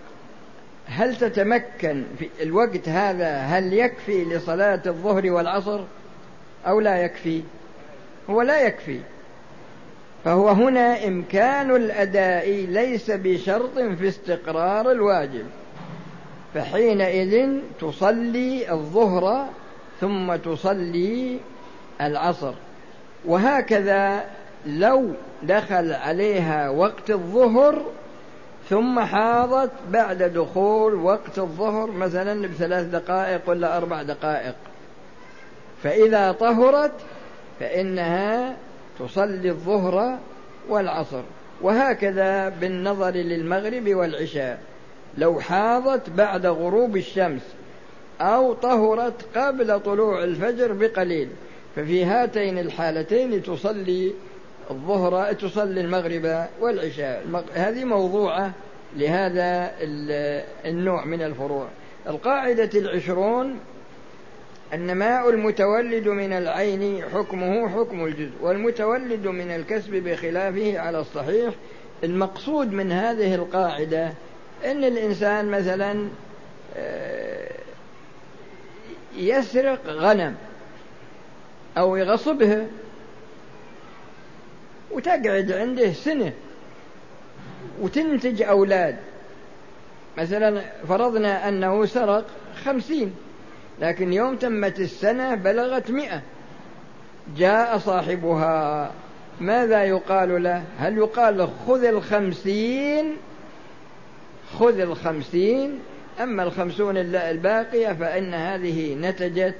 هل 0.86 1.16
تتمكن 1.16 2.04
في 2.18 2.28
الوقت 2.42 2.88
هذا 2.88 3.36
هل 3.36 3.72
يكفي 3.72 4.24
لصلاة 4.24 4.82
الظهر 4.86 5.30
والعصر 5.30 5.80
أو 6.66 6.80
لا 6.80 6.96
يكفي؟ 6.96 7.42
هو 8.30 8.42
لا 8.42 8.60
يكفي. 8.60 9.00
فهو 10.24 10.48
هنا 10.48 11.06
إمكان 11.06 11.76
الأداء 11.76 12.50
ليس 12.50 13.10
بشرط 13.10 13.78
في 13.78 14.08
استقرار 14.08 14.90
الواجب. 14.90 15.46
فحينئذ 16.54 17.58
تصلي 17.80 18.72
الظهر 18.72 19.46
ثم 20.00 20.36
تصلي 20.36 21.38
العصر. 22.00 22.54
وهكذا 23.24 24.24
لو 24.66 25.10
دخل 25.42 25.92
عليها 25.92 26.70
وقت 26.70 27.10
الظهر 27.10 27.82
ثم 28.68 29.00
حاضت 29.00 29.70
بعد 29.90 30.22
دخول 30.22 30.94
وقت 30.94 31.38
الظهر 31.38 31.90
مثلا 31.90 32.48
بثلاث 32.48 32.86
دقائق 32.86 33.40
ولا 33.46 33.76
أربع 33.76 34.02
دقائق. 34.02 34.54
فإذا 35.82 36.32
طهرت 36.32 36.92
فإنها 37.60 38.56
تصلي 38.98 39.50
الظهر 39.50 40.18
والعصر. 40.68 41.22
وهكذا 41.62 42.48
بالنظر 42.48 43.10
للمغرب 43.10 43.94
والعشاء. 43.94 44.60
لو 45.18 45.40
حاضت 45.40 46.10
بعد 46.10 46.46
غروب 46.46 46.96
الشمس 46.96 47.42
أو 48.20 48.54
طهرت 48.54 49.38
قبل 49.38 49.80
طلوع 49.80 50.24
الفجر 50.24 50.72
بقليل 50.72 51.28
ففي 51.76 52.04
هاتين 52.04 52.58
الحالتين 52.58 53.42
تصلي 53.42 54.12
الظهر 54.70 55.32
تصلي 55.32 55.80
المغرب 55.80 56.46
والعشاء. 56.60 57.44
هذه 57.54 57.84
موضوعة 57.84 58.52
لهذا 58.96 59.70
النوع 60.66 61.04
من 61.04 61.22
الفروع. 61.22 61.68
القاعدة 62.08 62.70
العشرون 62.74 63.58
النماء 64.72 65.30
المتولد 65.30 66.08
من 66.08 66.32
العين 66.32 67.02
حكمه 67.14 67.68
حكم 67.68 68.04
الجزء 68.04 68.34
والمتولد 68.40 69.26
من 69.26 69.50
الكسب 69.50 69.90
بخلافه 69.94 70.78
على 70.78 71.00
الصحيح. 71.00 71.54
المقصود 72.04 72.72
من 72.72 72.92
هذه 72.92 73.34
القاعدة 73.34 74.12
أن 74.64 74.84
الإنسان 74.84 75.50
مثلا 75.50 76.08
آه، 76.76 77.50
يسرق 79.16 79.80
غنم 79.86 80.34
أو 81.78 81.96
يغصبها 81.96 82.66
وتقعد 84.90 85.52
عنده 85.52 85.92
سنة 85.92 86.32
وتنتج 87.80 88.42
أولاد. 88.42 88.96
مثلا 90.18 90.62
فرضنا 90.88 91.48
أنه 91.48 91.86
سرق 91.86 92.24
خمسين 92.64 93.14
لكن 93.80 94.12
يوم 94.12 94.36
تمت 94.36 94.80
السنة 94.80 95.34
بلغت 95.34 95.90
مئة. 95.90 96.22
جاء 97.36 97.78
صاحبها 97.78 98.90
ماذا 99.40 99.84
يقال 99.84 100.42
له؟ 100.42 100.62
هل 100.78 100.98
يقال 100.98 101.48
خذ 101.66 101.84
الخمسين؟ 101.84 103.16
خذ 104.58 104.80
الخمسين 104.80 105.78
أما 106.20 106.42
الخمسون 106.42 106.96
الباقية 106.96 107.92
فإن 107.92 108.34
هذه 108.34 108.94
نتجت 108.94 109.54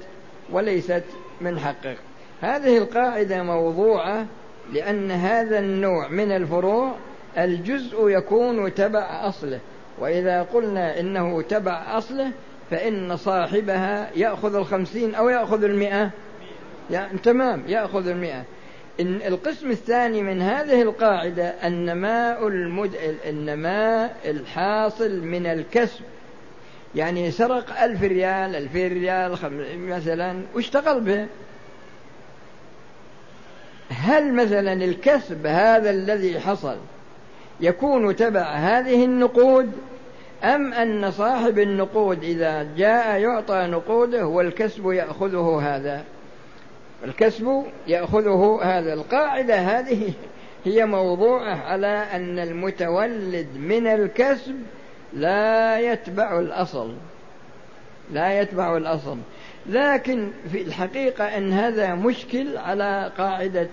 وليست 0.51 1.03
من 1.41 1.59
حقك 1.59 1.97
هذه 2.41 2.77
القاعدة 2.77 3.43
موضوعة 3.43 4.25
لأن 4.73 5.11
هذا 5.11 5.59
النوع 5.59 6.07
من 6.07 6.31
الفروع 6.31 6.95
الجزء 7.37 8.09
يكون 8.09 8.73
تبع 8.73 9.27
أصله. 9.27 9.59
وإذا 9.99 10.41
قلنا 10.41 10.99
إنه 10.99 11.41
تبع 11.41 11.97
أصله 11.97 12.31
فإن 12.71 13.17
صاحبها 13.17 14.09
يأخذ 14.15 14.55
الخمسين 14.55 15.15
أو 15.15 15.29
يأخذ 15.29 15.63
المئة. 15.63 16.09
يعني 16.91 17.17
تمام 17.17 17.63
يأخذ 17.67 18.07
المئة. 18.07 18.43
إن 18.99 19.21
القسم 19.27 19.71
الثاني 19.71 20.21
من 20.21 20.41
هذه 20.41 20.81
القاعدة 20.81 21.43
النماء 21.43 22.47
المد... 22.47 22.95
النماء 23.25 24.15
الحاصل 24.25 25.21
من 25.21 25.45
الكسب. 25.45 26.01
يعني 26.95 27.31
سرق 27.31 27.81
ألف 27.81 28.03
ريال 28.03 28.55
ألفين 28.55 28.93
ريال 28.93 29.37
خم... 29.37 29.61
مثلا 29.77 30.41
واشتغل 30.55 31.01
به. 31.01 31.27
هل 34.09 34.33
مثلا 34.33 34.73
الكسب 34.73 35.45
هذا 35.45 35.89
الذي 35.89 36.39
حصل 36.39 36.75
يكون 37.61 38.15
تبع 38.15 38.41
هذه 38.41 39.05
النقود 39.05 39.71
أم 40.43 40.73
أن 40.73 41.11
صاحب 41.11 41.59
النقود 41.59 42.23
إذا 42.23 42.67
جاء 42.77 43.19
يعطى 43.19 43.67
نقوده 43.71 44.27
والكسب 44.27 44.91
يأخذه 44.91 45.59
هذا؟ 45.63 46.03
الكسب 47.03 47.63
يأخذه 47.87 48.59
هذا. 48.63 48.93
القاعدة 48.93 49.55
هذه 49.55 50.13
هي 50.65 50.85
موضوعة 50.85 51.55
على 51.55 52.05
أن 52.13 52.39
المتولد 52.39 53.47
من 53.57 53.87
الكسب 53.87 54.55
لا 55.13 55.79
يتبع 55.79 56.39
الأصل. 56.39 56.93
لا 58.11 58.41
يتبع 58.41 58.77
الأصل. 58.77 59.17
لكن 59.69 60.27
في 60.51 60.61
الحقيقة 60.61 61.37
أن 61.37 61.53
هذا 61.53 61.95
مشكل 61.95 62.57
على 62.57 63.11
قاعدة 63.17 63.67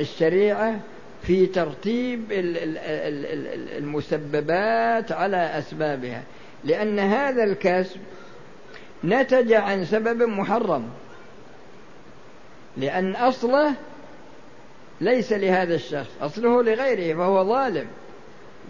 الشريعة 0.00 0.80
في 1.22 1.46
ترتيب 1.46 2.20
المسببات 3.78 5.12
على 5.12 5.36
أسبابها 5.36 6.22
لأن 6.64 6.98
هذا 6.98 7.44
الكسب 7.44 8.00
نتج 9.04 9.52
عن 9.52 9.84
سبب 9.84 10.22
محرم 10.22 10.88
لأن 12.76 13.16
أصله 13.16 13.74
ليس 15.00 15.32
لهذا 15.32 15.74
الشخص 15.74 16.10
أصله 16.20 16.62
لغيره 16.62 17.16
فهو 17.16 17.44
ظالم 17.44 17.86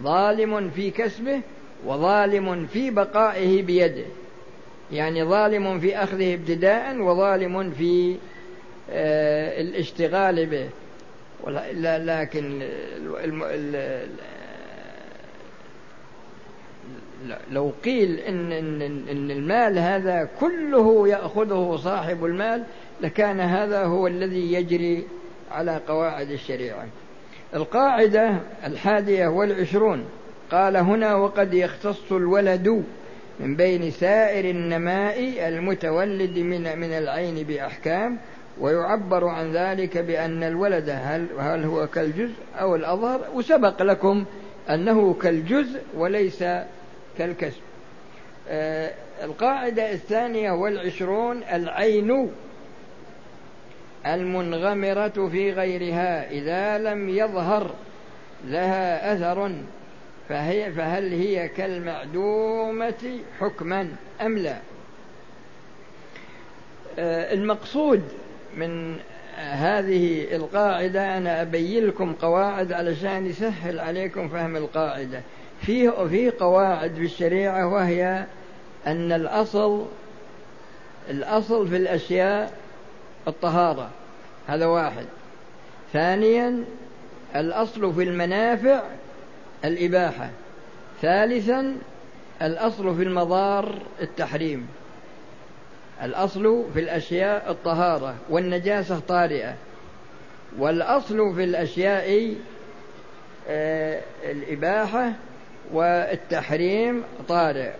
ظالم 0.03 0.69
في 0.69 0.91
كسبه 0.91 1.41
وظالم 1.85 2.67
في 2.67 2.89
بقائه 2.91 3.63
بيده 3.63 4.05
يعني 4.91 5.23
ظالم 5.23 5.79
في 5.79 5.97
أخذه 5.97 6.33
ابتداء 6.33 6.97
وظالم 6.97 7.71
في 7.71 8.17
آه، 8.91 9.61
الاشتغال 9.61 10.45
به. 10.45 10.69
لكن 11.47 12.61
لو 17.51 17.71
قيل 17.83 18.19
إن, 18.19 18.51
إن, 18.51 18.81
إن 18.81 19.31
المال 19.31 19.79
هذا 19.79 20.29
كله 20.39 21.07
يأخذه 21.07 21.79
صاحب 21.83 22.25
المال 22.25 22.63
لكان 23.01 23.39
هذا 23.39 23.83
هو 23.83 24.07
الذي 24.07 24.53
يجري 24.53 25.07
على 25.51 25.81
قواعد 25.87 26.31
الشريعة. 26.31 26.85
القاعدة 27.55 28.39
الحادية 28.65 29.27
والعشرون 29.27 30.05
قال 30.51 30.77
هنا 30.77 31.15
وقد 31.15 31.53
يختص 31.53 32.11
الولد 32.11 32.83
من 33.39 33.55
بين 33.55 33.91
سائر 33.91 34.49
النماء 34.49 35.47
المتولد 35.47 36.37
من 36.37 36.79
من 36.79 36.91
العين 36.91 37.43
بأحكام 37.43 38.17
ويعبر 38.59 39.27
عن 39.27 39.51
ذلك 39.51 39.97
بأن 39.97 40.43
الولد 40.43 40.89
هل, 40.89 41.27
هل 41.39 41.63
هو 41.63 41.87
كالجزء 41.87 42.35
أو 42.59 42.75
الأظهر 42.75 43.21
وسبق 43.33 43.81
لكم 43.81 44.25
أنه 44.69 45.13
كالجزء 45.13 45.81
وليس 45.95 46.43
كالكسب 47.17 47.61
آه 48.49 48.91
القاعدة 49.23 49.91
الثانية 49.91 50.51
والعشرون 50.51 51.43
العين 51.43 52.31
المنغمرة 54.05 55.29
في 55.31 55.51
غيرها 55.51 56.31
إذا 56.31 56.77
لم 56.77 57.09
يظهر 57.09 57.71
لها 58.45 59.13
أثر 59.13 59.51
فهي 60.29 60.71
فهل 60.71 61.13
هي 61.13 61.47
كالمعدومة 61.47 63.19
حكما 63.39 63.87
أم 64.21 64.37
لا؟ 64.37 64.57
آه 66.99 67.33
المقصود 67.33 68.03
من 68.55 68.97
هذه 69.35 70.35
القاعدة 70.35 71.17
أنا 71.17 71.41
أبين 71.41 71.85
لكم 71.85 72.13
قواعد 72.13 72.73
علشان 72.73 73.25
يسهل 73.25 73.79
عليكم 73.79 74.29
فهم 74.29 74.55
القاعدة. 74.55 75.21
في 75.61 75.91
في 76.09 76.29
قواعد 76.29 76.93
في 76.93 77.05
الشريعة 77.05 77.67
وهي 77.67 78.25
أن 78.87 79.11
الأصل 79.11 79.85
الأصل 81.09 81.67
في 81.67 81.77
الأشياء 81.77 82.53
الطهارة. 83.27 83.89
هذا 84.47 84.65
واحد. 84.65 85.05
ثانيا 85.93 86.63
الأصل 87.35 87.93
في 87.93 88.03
المنافع 88.03 88.81
الإباحة. 89.65 90.29
ثالثا 91.01 91.77
الأصل 92.41 92.95
في 92.95 93.03
المضار 93.03 93.75
التحريم. 94.01 94.67
الأصل 96.03 96.65
في 96.73 96.79
الأشياء 96.79 97.51
الطهارة 97.51 98.15
والنجاسة 98.29 98.99
طارئة. 98.99 99.55
والأصل 100.59 101.35
في 101.35 101.43
الأشياء 101.43 102.35
آه، 103.49 104.01
الإباحة 104.23 105.11
والتحريم 105.73 107.03
طارئ. 107.27 107.71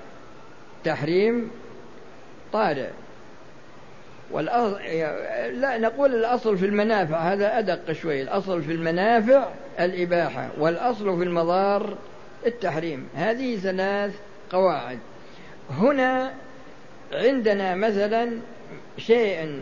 تحريم 0.84 1.52
طارئ. 2.54 2.90
والأصل 4.32 4.80
لا 5.54 5.78
نقول 5.78 6.16
الأصل 6.16 6.58
في 6.58 6.66
المنافع 6.66 7.18
هذا 7.18 7.60
أدق 7.60 7.92
شوي. 7.92 8.22
الأصل 8.22 8.62
في 8.62 8.72
المنافع 8.72 9.48
الإباحة 9.80 10.50
والأصل 10.58 11.18
في 11.18 11.24
المضار 11.24 11.98
التحريم. 12.46 13.08
هذه 13.16 13.56
ثلاث 13.56 14.16
قواعد. 14.52 15.00
هنا 15.72 16.32
عندنا 17.16 17.76
مثلا 17.76 18.40
شيء 18.98 19.62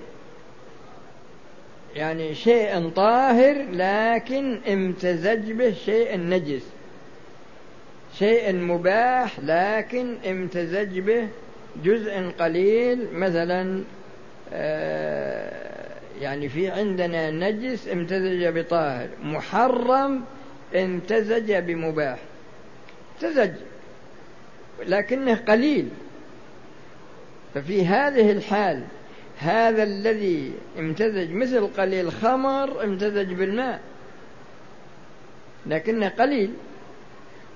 يعني 1.96 2.36
شيء 2.36 2.90
طاهر 2.90 3.66
لكن 3.72 4.60
امتزج 4.68 5.52
به 5.52 5.74
شيء 5.74 6.18
نجس. 6.18 6.64
شيء 8.18 8.54
مباح 8.54 9.40
لكن 9.44 10.18
امتزج 10.28 11.00
به 11.00 11.28
جزء 11.84 12.32
قليل. 12.40 13.08
مثلا 13.14 13.84
آه، 14.54 15.98
يعني 16.22 16.50
في 16.50 16.68
عندنا 16.68 17.32
نجس 17.32 17.88
امتزج 17.88 18.48
بطاهر 18.48 19.08
محرم 19.24 20.24
امتزج 20.76 21.54
بمباح. 21.54 22.18
امتزج 23.24 23.52
لكنه 24.88 25.36
قليل. 25.36 25.90
ففي 27.54 27.86
هذه 27.86 28.32
الحال 28.32 28.84
هذا 29.40 29.84
الذي 29.84 30.54
امتزج 30.80 31.32
مثل 31.32 31.68
قليل 31.68 32.12
خمر 32.12 32.84
امتزج 32.84 33.34
بالماء 33.34 33.80
لكنه 35.66 36.10
قليل 36.10 36.52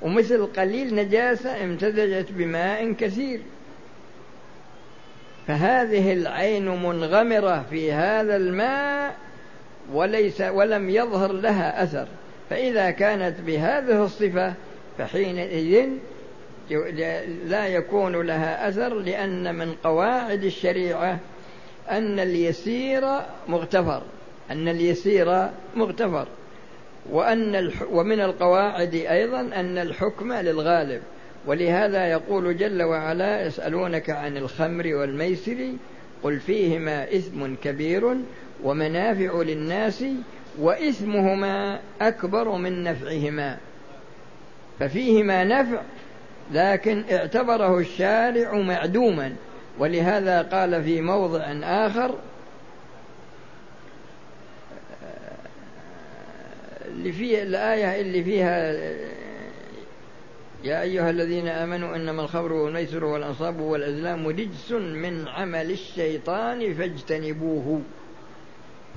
ومثل 0.02 0.46
قليل 0.46 0.96
نجاسة 0.96 1.64
امتزجت 1.64 2.32
بماء 2.32 2.92
كثير. 2.94 3.40
فهذه 5.48 6.14
العين 6.14 6.66
منغمرة 6.66 7.66
في 7.70 7.92
هذا 7.92 8.36
الماء 8.36 9.16
وليس 9.94 10.42
ولم 10.42 10.90
يظهر 10.90 11.32
لها 11.32 11.84
أثر. 11.84 12.08
فإذا 12.50 12.92
كانت 12.92 13.42
بهذه 13.42 14.04
الصفة 14.04 14.54
فحينئذ 14.98 15.90
لا 17.46 17.68
يكون 17.68 18.22
لها 18.22 18.70
أثر 18.70 18.94
لأن 18.94 19.56
من 19.56 19.76
قواعد 19.84 20.44
الشريعة 20.44 21.20
أن 21.90 22.20
اليسير 22.20 23.06
مغتفر 23.48 24.02
أن 24.52 24.68
اليسير 24.68 25.50
مغتفر. 25.76 26.28
وأن 27.12 27.72
ومن 27.92 28.20
القواعد 28.20 28.94
أيضا 28.94 29.40
أن 29.40 29.78
الحكم 29.78 30.34
للغالب. 30.34 31.02
ولهذا 31.46 32.08
يقول 32.08 32.58
جل 32.58 32.84
وعلا 32.84 33.46
يسألونك 33.46 34.10
عن 34.10 34.38
الخمر 34.38 34.96
والميسر 34.96 35.72
قل 36.24 36.40
فيهما 36.40 37.04
إثم 37.04 37.56
كبير 37.64 38.18
ومنافع 38.64 39.42
للناس 39.42 40.04
وإثمهما 40.60 41.80
أكبر 42.02 42.52
من 42.52 42.84
نفعهما. 42.84 43.58
ففيهما 44.80 45.44
نفع 45.44 45.82
لكن 46.52 47.04
اعتبره 47.12 47.80
الشارع 47.80 48.54
معدوما. 48.54 49.36
ولهذا 49.80 50.42
قال 50.42 50.84
في 50.84 51.02
موضع 51.02 51.44
آخر 51.64 52.16
اللي 56.88 57.12
في 57.12 57.44
الآية 57.44 58.02
اللي 58.02 58.24
فيها 58.24 58.74
يا 60.64 60.82
أيها 60.82 61.10
الذين 61.10 61.48
آمنوا 61.48 61.96
إنما 61.96 62.22
الخمر 62.22 62.54
والميسر 62.54 63.04
والأنصاب 63.04 63.60
والأزلام 63.60 64.28
رجس 64.28 64.72
من 64.72 65.28
عمل 65.28 65.72
الشيطان 65.72 66.74
فاجتنبوه. 66.74 67.82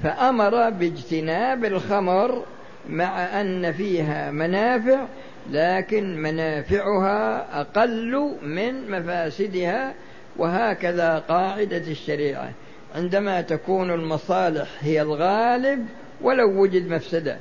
فأمر 0.03 0.71
باجتناب 0.71 1.65
الخمر 1.65 2.45
مع 2.89 3.41
أن 3.41 3.73
فيها 3.73 4.31
منافع 4.31 5.07
لكن 5.51 6.23
منافعها 6.23 7.47
أقل 7.61 8.37
من 8.43 8.91
مفاسدها 8.91 9.95
وهكذا 10.37 11.19
قاعدة 11.19 11.91
الشريعة. 11.91 12.51
عندما 12.95 13.41
تكون 13.41 13.91
المصالح 13.91 14.69
هي 14.81 15.03
الغالب 15.03 15.87
ولو 16.21 16.63
وجد 16.63 16.89
مفسدة. 16.89 17.37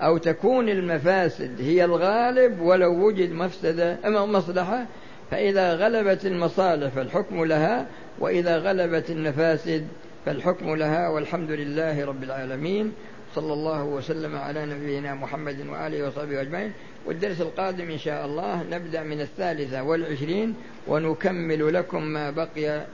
أو 0.00 0.18
تكون 0.18 0.68
المفاسد 0.68 1.60
هي 1.60 1.84
الغالب 1.84 2.60
ولو 2.60 3.06
وجد 3.06 3.32
مفسدة 3.32 3.96
أما 4.06 4.26
مصلحة 4.26 4.86
فإذا 5.30 5.74
غلبت 5.74 6.26
المصالح 6.26 6.88
فالحكم 6.88 7.44
لها 7.44 7.86
وإذا 8.18 8.58
غلبت 8.58 9.10
المفاسد 9.10 9.86
فالحكم 10.26 10.74
لها 10.74 11.08
والحمد 11.08 11.50
لله 11.50 12.04
رب 12.04 12.22
العالمين. 12.22 12.92
صلى 13.34 13.52
الله 13.52 13.84
وسلم 13.84 14.36
على 14.36 14.66
نبينا 14.66 15.14
محمد 15.14 15.66
وآله 15.66 16.06
وصحبه 16.06 16.40
أجمعين. 16.40 16.72
والدرس 17.06 17.40
القادم 17.40 17.90
إن 17.90 17.98
شاء 17.98 18.26
الله 18.26 18.62
نبدأ 18.62 19.02
من 19.02 19.20
الثالثة 19.20 19.82
والعشرين 19.82 20.54
ونكمل 20.86 21.74
لكم 21.74 22.02
ما 22.02 22.30
بقي 22.30 22.86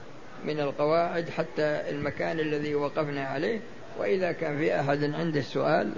من 0.45 0.59
القواعد 0.59 1.29
حتى 1.29 1.89
المكان 1.89 2.39
الذي 2.39 2.75
وقفنا 2.75 3.25
عليه. 3.25 3.59
وإذا 3.99 4.31
كان 4.31 4.57
في 4.57 4.79
أحد 4.79 5.03
عنده 5.03 5.41
سؤال 5.41 5.91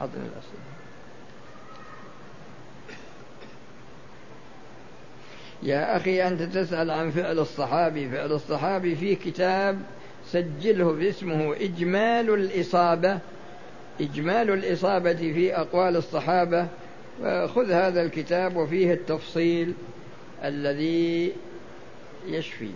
أعطني 0.00 0.22
الأسئلة. 0.22 0.66
يا 5.62 5.96
أخي 5.96 6.28
أنت 6.28 6.42
تسأل 6.42 6.90
عن 6.90 7.10
فعل 7.10 7.38
الصحابي. 7.38 8.10
فعل 8.10 8.32
الصحابي 8.32 8.96
في 8.96 9.14
كتاب 9.14 9.78
سجله 10.26 10.92
باسمه 10.92 11.54
إجمال 11.54 12.34
الإصابة. 12.34 13.18
إجمال 14.00 14.50
الإصابة 14.50 15.14
في 15.14 15.56
أقوال 15.56 15.96
الصحابة 15.96 16.68
خذ 17.24 17.70
هذا 17.70 18.02
الكتاب 18.02 18.56
وفيه 18.56 18.92
التفصيل 18.92 19.74
الذي 20.44 21.32
يشفي. 22.26 22.70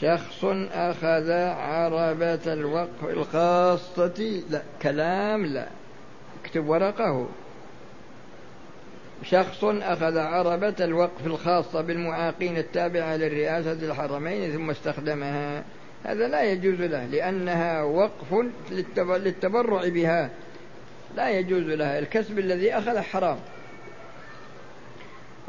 شخص 0.00 0.44
أخذ 0.72 1.30
عربة 1.50 2.52
الوقف 2.52 3.04
الخاصة 3.04 4.42
لا 4.50 4.62
كلام 4.82 5.46
لا 5.46 5.68
اكتب 6.44 6.68
ورقه. 6.68 7.28
شخص 9.22 9.64
أخذ 9.64 10.18
عربة 10.18 10.74
الوقف 10.80 11.26
الخاصة 11.26 11.80
بالمعاقين 11.80 12.56
التابعة 12.56 13.16
للرئاسة 13.16 13.72
الحرمين 13.72 14.52
ثم 14.52 14.70
استخدمها. 14.70 15.64
هذا 16.06 16.28
لا 16.28 16.42
يجوز 16.42 16.80
له 16.80 17.06
لأنها 17.06 17.82
وقف 17.82 18.44
للتبرع 18.70 19.88
بها. 19.88 20.30
لا 21.16 21.30
يجوز 21.30 21.62
لها 21.62 21.98
الكسب 21.98 22.38
الذي 22.38 22.72
أخذ 22.72 22.98
حرام. 22.98 23.38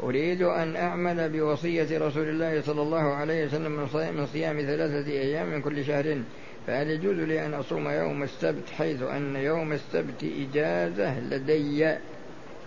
أريد 0.02 0.42
أن 0.42 0.76
أعمل 0.76 1.28
بوصية 1.28 1.98
رسول 1.98 2.28
الله 2.28 2.62
صلى 2.62 2.82
الله 2.82 3.14
عليه 3.14 3.46
وسلم 3.46 3.72
من 4.16 4.26
صيام 4.26 4.60
ثلاثة 4.60 5.10
أيام 5.10 5.46
من 5.46 5.62
كل 5.62 5.84
شهر. 5.84 6.22
فهل 6.66 6.90
يجوز 6.90 7.16
لي 7.16 7.46
أن 7.46 7.54
أصوم 7.54 7.88
يوم 7.88 8.22
السبت 8.22 8.70
حيث 8.78 9.02
أن 9.02 9.36
يوم 9.36 9.72
السبت 9.72 10.24
إجازة 10.24 11.20
لدي؟ 11.20 11.94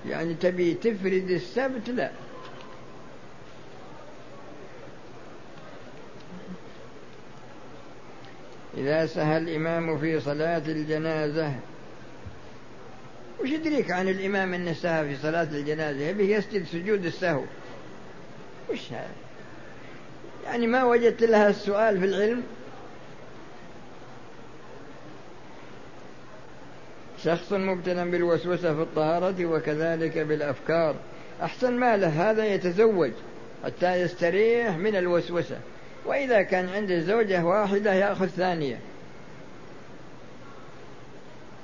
يعني 0.09 0.33
تبي 0.33 0.73
تفرد 0.73 1.29
السبت؟ 1.29 1.89
لا. 1.89 2.11
إذا 8.77 9.05
سهى 9.05 9.37
الإمام 9.37 9.97
في 9.97 10.19
صلاة 10.19 10.63
الجنازة. 10.67 11.53
وش 13.41 13.49
يدريك 13.49 13.91
عن 13.91 14.07
الإمام 14.07 14.53
أنه 14.53 14.73
سهى 14.73 15.05
في 15.05 15.21
صلاة 15.21 15.43
الجنازة؟ 15.43 15.99
يبي 15.99 16.33
يسجد 16.33 16.65
سجود 16.65 17.05
السهو. 17.05 17.43
وش 18.69 18.91
هذا؟ 18.91 19.07
يعني 20.45 20.67
ما 20.67 20.83
وجدت 20.83 21.23
لها 21.23 21.49
السؤال 21.49 21.99
في 21.99 22.05
العلم؟ 22.05 22.43
شخص 27.23 27.53
مبتلى 27.53 28.11
بالوسوسة 28.11 28.75
في 28.75 28.81
الطهارة 28.81 29.45
وكذلك 29.45 30.17
بالأفكار. 30.17 30.95
أحسن 31.43 31.73
ما 31.73 31.97
له 31.97 32.31
هذا 32.31 32.45
يتزوج 32.45 33.11
حتى 33.63 34.01
يستريح 34.01 34.77
من 34.77 34.95
الوسوسة. 34.95 35.57
وإذا 36.05 36.41
كان 36.41 36.69
عنده 36.69 36.99
زوجة 36.99 37.45
واحدة 37.45 37.93
يأخذ 37.93 38.27
ثانية. 38.27 38.79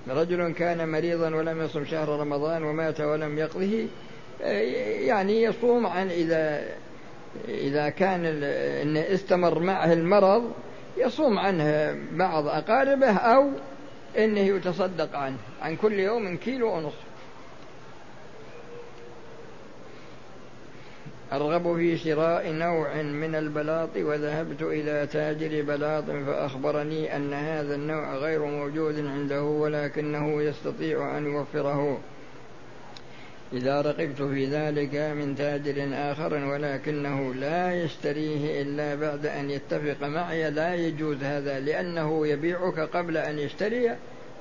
رجل 0.10 0.54
كان 0.54 0.90
مريضا 0.90 1.36
ولم 1.36 1.62
يصم 1.62 1.86
شهر 1.86 2.10
رمضان 2.10 2.64
ومات 2.64 3.02
ولم 3.02 3.38
يقضه 3.38 3.88
يعني 5.06 5.44
يصوم 5.44 5.86
عن 5.86 6.10
إذا 6.10 6.64
إذا 7.48 7.90
كان 7.90 8.26
إن 8.44 8.98
استمر 8.98 9.60
معه 9.60 9.94
المرض 9.94 10.52
يصوم 10.98 11.40
عنه 11.40 11.98
بعض 12.12 12.48
أقاربه 12.48 13.18
أو 13.18 13.50
إنه 14.18 14.40
يتصدق 14.40 15.16
عنه 15.16 15.38
عن 15.62 15.76
كل 15.76 15.94
يوم 15.94 16.38
كيلو 16.38 16.74
ونصف. 16.74 17.07
أرغب 21.34 21.76
في 21.76 21.98
شراء 21.98 22.52
نوع 22.52 23.02
من 23.02 23.36
البلاط 23.36 23.90
وذهبت 23.98 24.62
إلى 24.62 25.08
تاجر 25.08 25.62
بلاط 25.62 26.04
فأخبرني 26.04 27.16
أن 27.16 27.34
هذا 27.34 27.76
النوع 27.76 28.16
غير 28.16 28.46
موجود 28.46 29.00
عنده 29.00 29.44
ولكنه 29.44 30.42
يستطيع 30.42 31.18
أن 31.18 31.26
يوفره. 31.26 32.00
إذا 33.54 33.82
رقبت 33.82 34.22
في 34.22 34.46
ذلك 34.46 34.96
من 34.96 35.36
تاجر 35.36 35.90
آخر 35.94 36.34
ولكنه 36.34 37.34
لا 37.34 37.84
يشتريه 37.84 38.62
إلا 38.62 38.96
بعد 38.96 39.26
أن 39.26 39.50
يتفق 39.50 40.08
معي 40.08 40.50
لا 40.50 40.76
يجوز 40.76 41.24
هذا 41.24 41.60
لأنه 41.60 42.28
يبيعك 42.28 42.80
قبل 42.80 43.18
أن 43.18 43.40
يشتري 43.40 43.96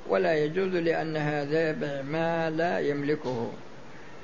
ولا 0.09 0.35
يجوز 0.35 0.75
لأن 0.75 1.17
هذا 1.17 2.03
ما 2.03 2.51
لا 2.51 2.79
يملكه. 2.79 3.51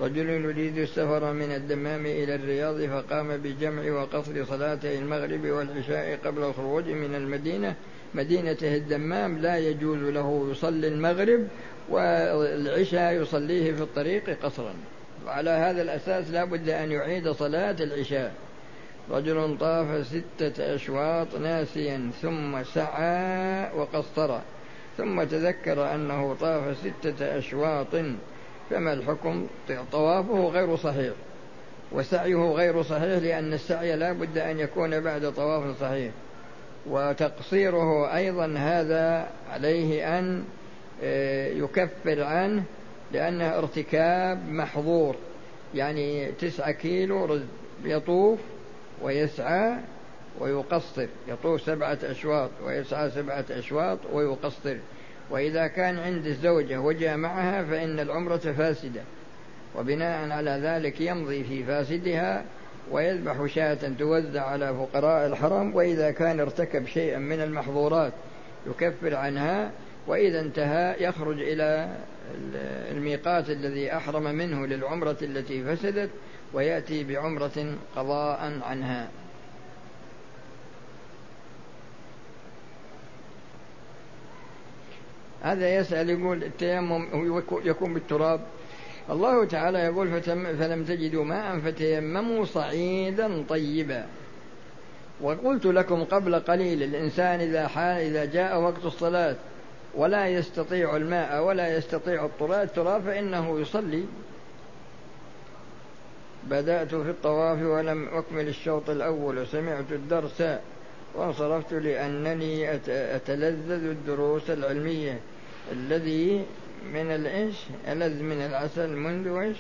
رجل 0.01 0.31
يريد 0.31 0.79
السفر 0.79 1.33
من 1.33 1.53
الدمام 1.53 2.07
إلى 2.07 2.35
الرياض 2.35 2.81
فقام 2.81 3.37
بجمع 3.37 3.93
وقصر 3.93 4.45
صلاتي 4.45 4.99
المغرب 4.99 5.47
والعشاء 5.47 6.19
قبل 6.25 6.43
الخروج 6.43 6.89
من 6.89 7.15
المدينة. 7.15 7.75
مدينته 8.15 8.77
الدمام 8.77 9.39
لا 9.39 9.59
يجوز 9.59 9.99
له 9.99 10.49
يصلي 10.51 10.89
المغرب 10.89 11.47
والعشاء 11.89 13.13
يصليه 13.13 13.73
في 13.73 13.83
الطريق 13.83 14.39
قصرا. 14.43 14.75
وعلى 15.27 15.51
هذا 15.51 15.83
الأساس 15.83 16.31
لا 16.31 16.45
بد 16.45 16.69
أن 16.69 16.93
يعيد 16.93 17.31
صلاة 17.31 17.77
العشاء. 17.81 18.35
رجل 19.11 19.57
طاف 19.61 20.07
ستة 20.07 20.75
أشواط 20.75 21.35
ناسيا 21.35 22.11
ثم 22.23 22.65
سعى 22.65 23.71
وقصر. 23.77 24.39
ثم 24.99 25.23
تذكر 25.23 25.95
أنه 25.95 26.35
طاف 26.41 26.77
ستة 26.79 27.39
أشواط 27.39 27.95
فما 28.71 28.93
الحكم؟ 28.93 29.47
طوافه 29.93 30.49
غير 30.49 30.77
صحيح 30.77 31.13
وسعيه 31.93 32.53
غير 32.53 32.83
صحيح 32.83 33.23
لأن 33.23 33.53
السعي 33.53 33.97
لا 33.97 34.13
بد 34.13 34.39
أن 34.39 34.59
يكون 34.59 35.01
بعد 35.01 35.33
طواف 35.33 35.81
صحيح. 35.81 36.13
وتقصيره 36.87 38.17
أيضا 38.17 38.55
هذا 38.57 39.29
عليه 39.51 40.19
أن 40.19 40.45
آه، 41.03 41.49
يكفر 41.49 42.23
عنه 42.23 42.63
لأنه 43.13 43.59
ارتكاب 43.59 44.49
محظور. 44.49 45.17
يعني 45.75 46.33
تسعة 46.33 46.73
كيلو 46.73 47.41
يطوف 47.85 48.39
ويسعى 49.03 49.77
ويقصر. 50.41 51.07
يطوف 51.29 51.63
سبعة 51.63 51.99
أشواط 52.05 52.51
ويسعى 52.65 53.11
سبعة 53.11 53.45
أشواط 53.51 53.99
ويقصر. 54.13 54.77
وإذا 55.31 55.67
كان 55.67 55.99
عند 55.99 56.27
الزوجة 56.27 56.81
وجاء 56.81 57.17
معها 57.17 57.65
فإن 57.65 58.01
العمرة 58.01 58.37
فاسدة 58.37 59.01
وبناء 59.79 60.31
على 60.31 60.51
ذلك 60.51 61.01
يمضي 61.01 61.45
في 61.45 61.65
فاسدها 61.65 62.45
ويذبح 62.91 63.47
شاة 63.47 63.79
توزع 63.99 64.43
على 64.43 64.75
فقراء 64.75 65.27
الحرم 65.27 65.75
وإذا 65.75 66.11
كان 66.11 66.41
ارتكب 66.41 66.87
شيئا 66.87 67.19
من 67.19 67.41
المحظورات 67.41 68.13
يكفر 68.67 69.17
عنها 69.17 69.71
وإذا 70.07 70.41
انتهى 70.41 70.97
يخرج 71.05 71.41
إلى 71.41 71.97
الميقات 72.91 73.51
الذي 73.51 73.97
أحرم 73.97 74.23
منه 74.23 74.67
للعمرة 74.67 75.17
التي 75.23 75.65
فسدت 75.65 76.11
ويأتي 76.53 77.05
بعمرة 77.05 77.77
قضاء 77.97 78.61
عنها. 78.63 79.09
هذا 85.43 85.75
يسأل 85.77 86.11
يقول 86.11 86.45
التيمم 86.45 87.33
يكون 87.65 87.95
بالتراب. 87.95 88.41
الله 89.11 89.45
تعالى 89.45 89.79
يقول 89.79 90.23
فلم 90.59 90.85
تجدوا 90.85 91.25
ماء 91.25 91.59
فتيمموا 91.59 92.45
صعيدا 92.45 93.45
طيبا. 93.49 94.07
وقلت 95.21 95.67
لكم 95.67 96.05
قبل 96.05 96.41
قليل 96.41 96.83
الإنسان 96.83 97.41
إذا 97.41 97.69
حال 97.69 97.97
إذا 97.97 98.25
جاء 98.25 98.61
وقت 98.61 98.85
الصلاة 98.85 99.37
ولا 99.95 100.29
يستطيع 100.29 100.97
الماء 100.97 101.45
ولا 101.45 101.77
يستطيع 101.77 102.29
التراب 102.41 103.03
فإنه 103.03 103.61
يصلي. 103.61 104.05
بدأت 106.51 106.95
في 106.95 107.11
الطواف 107.11 107.63
ولم 107.63 108.09
أكمل 108.09 108.49
الشوط 108.49 108.91
الأول 108.91 109.39
وسمعت 109.39 109.93
الدرس 109.93 110.43
وانصرفت 111.15 111.73
لأنني 111.73 112.75
أتلذذ 112.89 113.85
الدروس 113.85 114.51
العلمية 114.51 115.21
الذي 115.73 116.47
من 116.93 117.11
الإيش 117.11 117.55
ألذ 117.89 118.23
من 118.23 118.47
العسل 118.47 118.97
منذ 118.97 119.37
إيش 119.39 119.57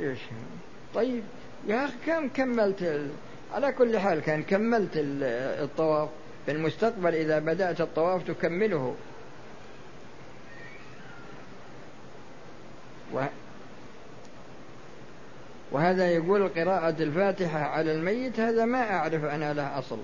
إيش 0.00 0.18
طيب 0.94 1.22
يا 1.68 1.84
أخي 1.84 1.94
كم 2.06 2.28
كملت. 2.28 3.10
على 3.54 3.72
كل 3.72 3.98
حال 3.98 4.20
كان 4.20 4.42
كملت 4.42 4.90
الطواف. 4.94 6.08
في 6.46 6.52
المستقبل 6.52 7.14
إذا 7.14 7.38
بدأت 7.38 7.80
الطواف 7.80 8.22
تكمله. 8.28 8.94
و... 13.14 13.20
وهذا 15.72 16.10
يقول 16.10 16.48
قراءة 16.48 17.02
الفاتحة 17.02 17.58
على 17.58 17.92
الميت 17.92 18.40
هذا 18.40 18.64
ما 18.64 18.90
أعرف 18.90 19.24
أنا 19.24 19.54
له 19.54 19.78
أصل. 19.78 19.98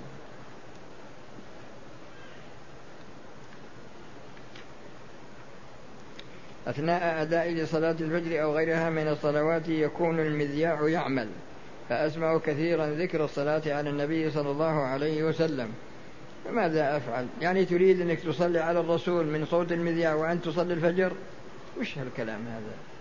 أثناء 6.66 7.22
أداء 7.22 7.64
صلاة 7.64 7.96
الفجر 8.00 8.42
أو 8.42 8.56
غيرها 8.56 8.90
من 8.90 9.08
الصلوات 9.08 9.68
يكون 9.68 10.20
المذياع 10.20 10.88
يعمل 10.88 11.28
فأسمع 11.88 12.38
كثيرا 12.38 12.86
ذكر 12.86 13.24
الصلاة 13.24 13.62
على 13.66 13.90
النبي 13.90 14.30
صلى 14.30 14.50
الله 14.50 14.80
عليه 14.80 15.24
وسلم. 15.24 15.68
فماذا 16.44 16.96
أفعل؟ 16.96 17.26
يعني 17.40 17.64
تريد 17.64 18.00
أنك 18.00 18.20
تصلي 18.20 18.58
على 18.58 18.80
الرسول 18.80 19.26
من 19.26 19.46
صوت 19.46 19.72
المذياع 19.72 20.14
وأنت 20.14 20.44
تصلي 20.44 20.74
الفجر؟ 20.74 21.12
وش 21.80 21.98
هالكلام 21.98 22.46
هذا؟ 22.46 22.91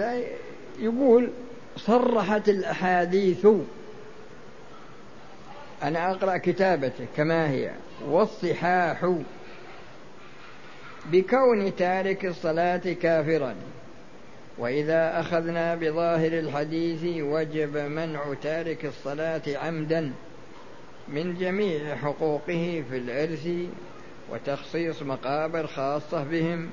هذا 0.00 0.22
يقول 0.78 1.30
صرحت 1.76 2.48
الأحاديث. 2.48 3.46
أنا 5.82 6.10
أقرأ 6.10 6.36
كتابته 6.36 7.06
كما 7.16 7.50
هي. 7.50 7.70
والصحاح. 8.06 9.12
بكون 11.12 11.76
تارك 11.76 12.26
الصلاة 12.26 12.92
كافرا. 13.02 13.54
وإذا 14.58 15.20
أخذنا 15.20 15.74
بظاهر 15.74 16.32
الحديث 16.32 17.22
وجب 17.22 17.76
منع 17.76 18.34
تارك 18.42 18.84
الصلاة 18.84 19.42
عمدا 19.48 20.12
من 21.08 21.38
جميع 21.38 21.96
حقوقه 21.96 22.84
في 22.90 22.96
الإرث 22.96 23.48
وتخصيص 24.32 25.02
مقابر 25.02 25.66
خاصة 25.66 26.24
بهم 26.24 26.70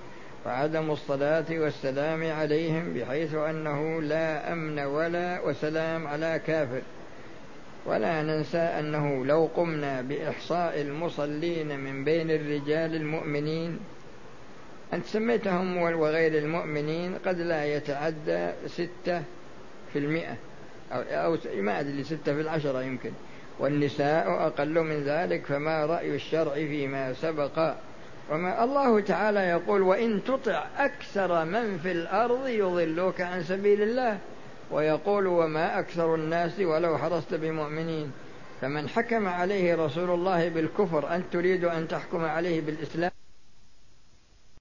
وعدم 0.48 0.92
الصلاة 0.92 1.46
والسلام 1.52 2.32
عليهم 2.32 2.94
بحيث 2.94 3.34
أنه 3.36 4.02
لا 4.02 4.54
أمن 4.54 4.80
ولا 4.80 5.42
وسلام 5.42 6.08
على 6.08 6.42
كافر. 6.48 6.82
ولا 7.86 8.24
ننسى 8.24 8.58
أنه 8.58 9.26
لو 9.26 9.50
قمنا 9.56 10.02
بإحصاء 10.02 10.82
المصلين 10.82 11.80
من 11.80 12.04
بين 12.04 12.32
الرجال 12.32 12.96
المؤمنين 12.96 13.80
أنت 14.94 15.06
سميتهم 15.06 15.78
وغير 15.78 16.38
المؤمنين 16.38 17.16
قد 17.26 17.40
لا 17.40 17.66
يتعدى 17.66 18.50
ستة 18.68 19.24
في 19.94 20.00
المئة 20.00 20.36
أو, 20.92 21.02
أو 21.02 21.38
ما 21.56 21.80
أدري 21.80 22.04
ستة 22.04 22.34
في 22.34 22.42
العشرة 22.42 22.84
يمكن. 22.84 23.12
والنساء 23.60 24.30
أقل 24.30 24.80
من 24.84 25.04
ذلك 25.04 25.46
فما 25.46 25.86
رأي 25.86 26.16
الشرع 26.16 26.54
فيما 26.54 27.14
سبق. 27.14 27.74
وما 28.32 28.64
الله 28.64 29.00
تعالى 29.00 29.40
يقول 29.40 29.82
وإن 29.82 30.24
تطع 30.24 30.66
أكثر 30.78 31.46
من 31.46 31.78
في 31.78 31.92
الأرض 31.92 32.48
يضلوك 32.48 33.22
عن 33.22 33.44
سبيل 33.44 33.82
الله 33.82 34.18
ويقول 34.72 35.28
وما 35.28 35.80
أكثر 35.80 36.16
الناس 36.16 36.60
ولو 36.60 36.98
حرصت 36.98 37.34
بمؤمنين 37.34 38.12
فمن 38.62 38.90
حكم 38.90 39.28
عليه 39.28 39.76
رسول 39.76 40.10
الله 40.10 40.50
بالكفر 40.50 41.16
أن 41.16 41.24
تريد 41.32 41.66
أن 41.66 41.88
تحكم 41.88 42.26
عليه 42.26 42.62
بالإسلام 42.62 43.12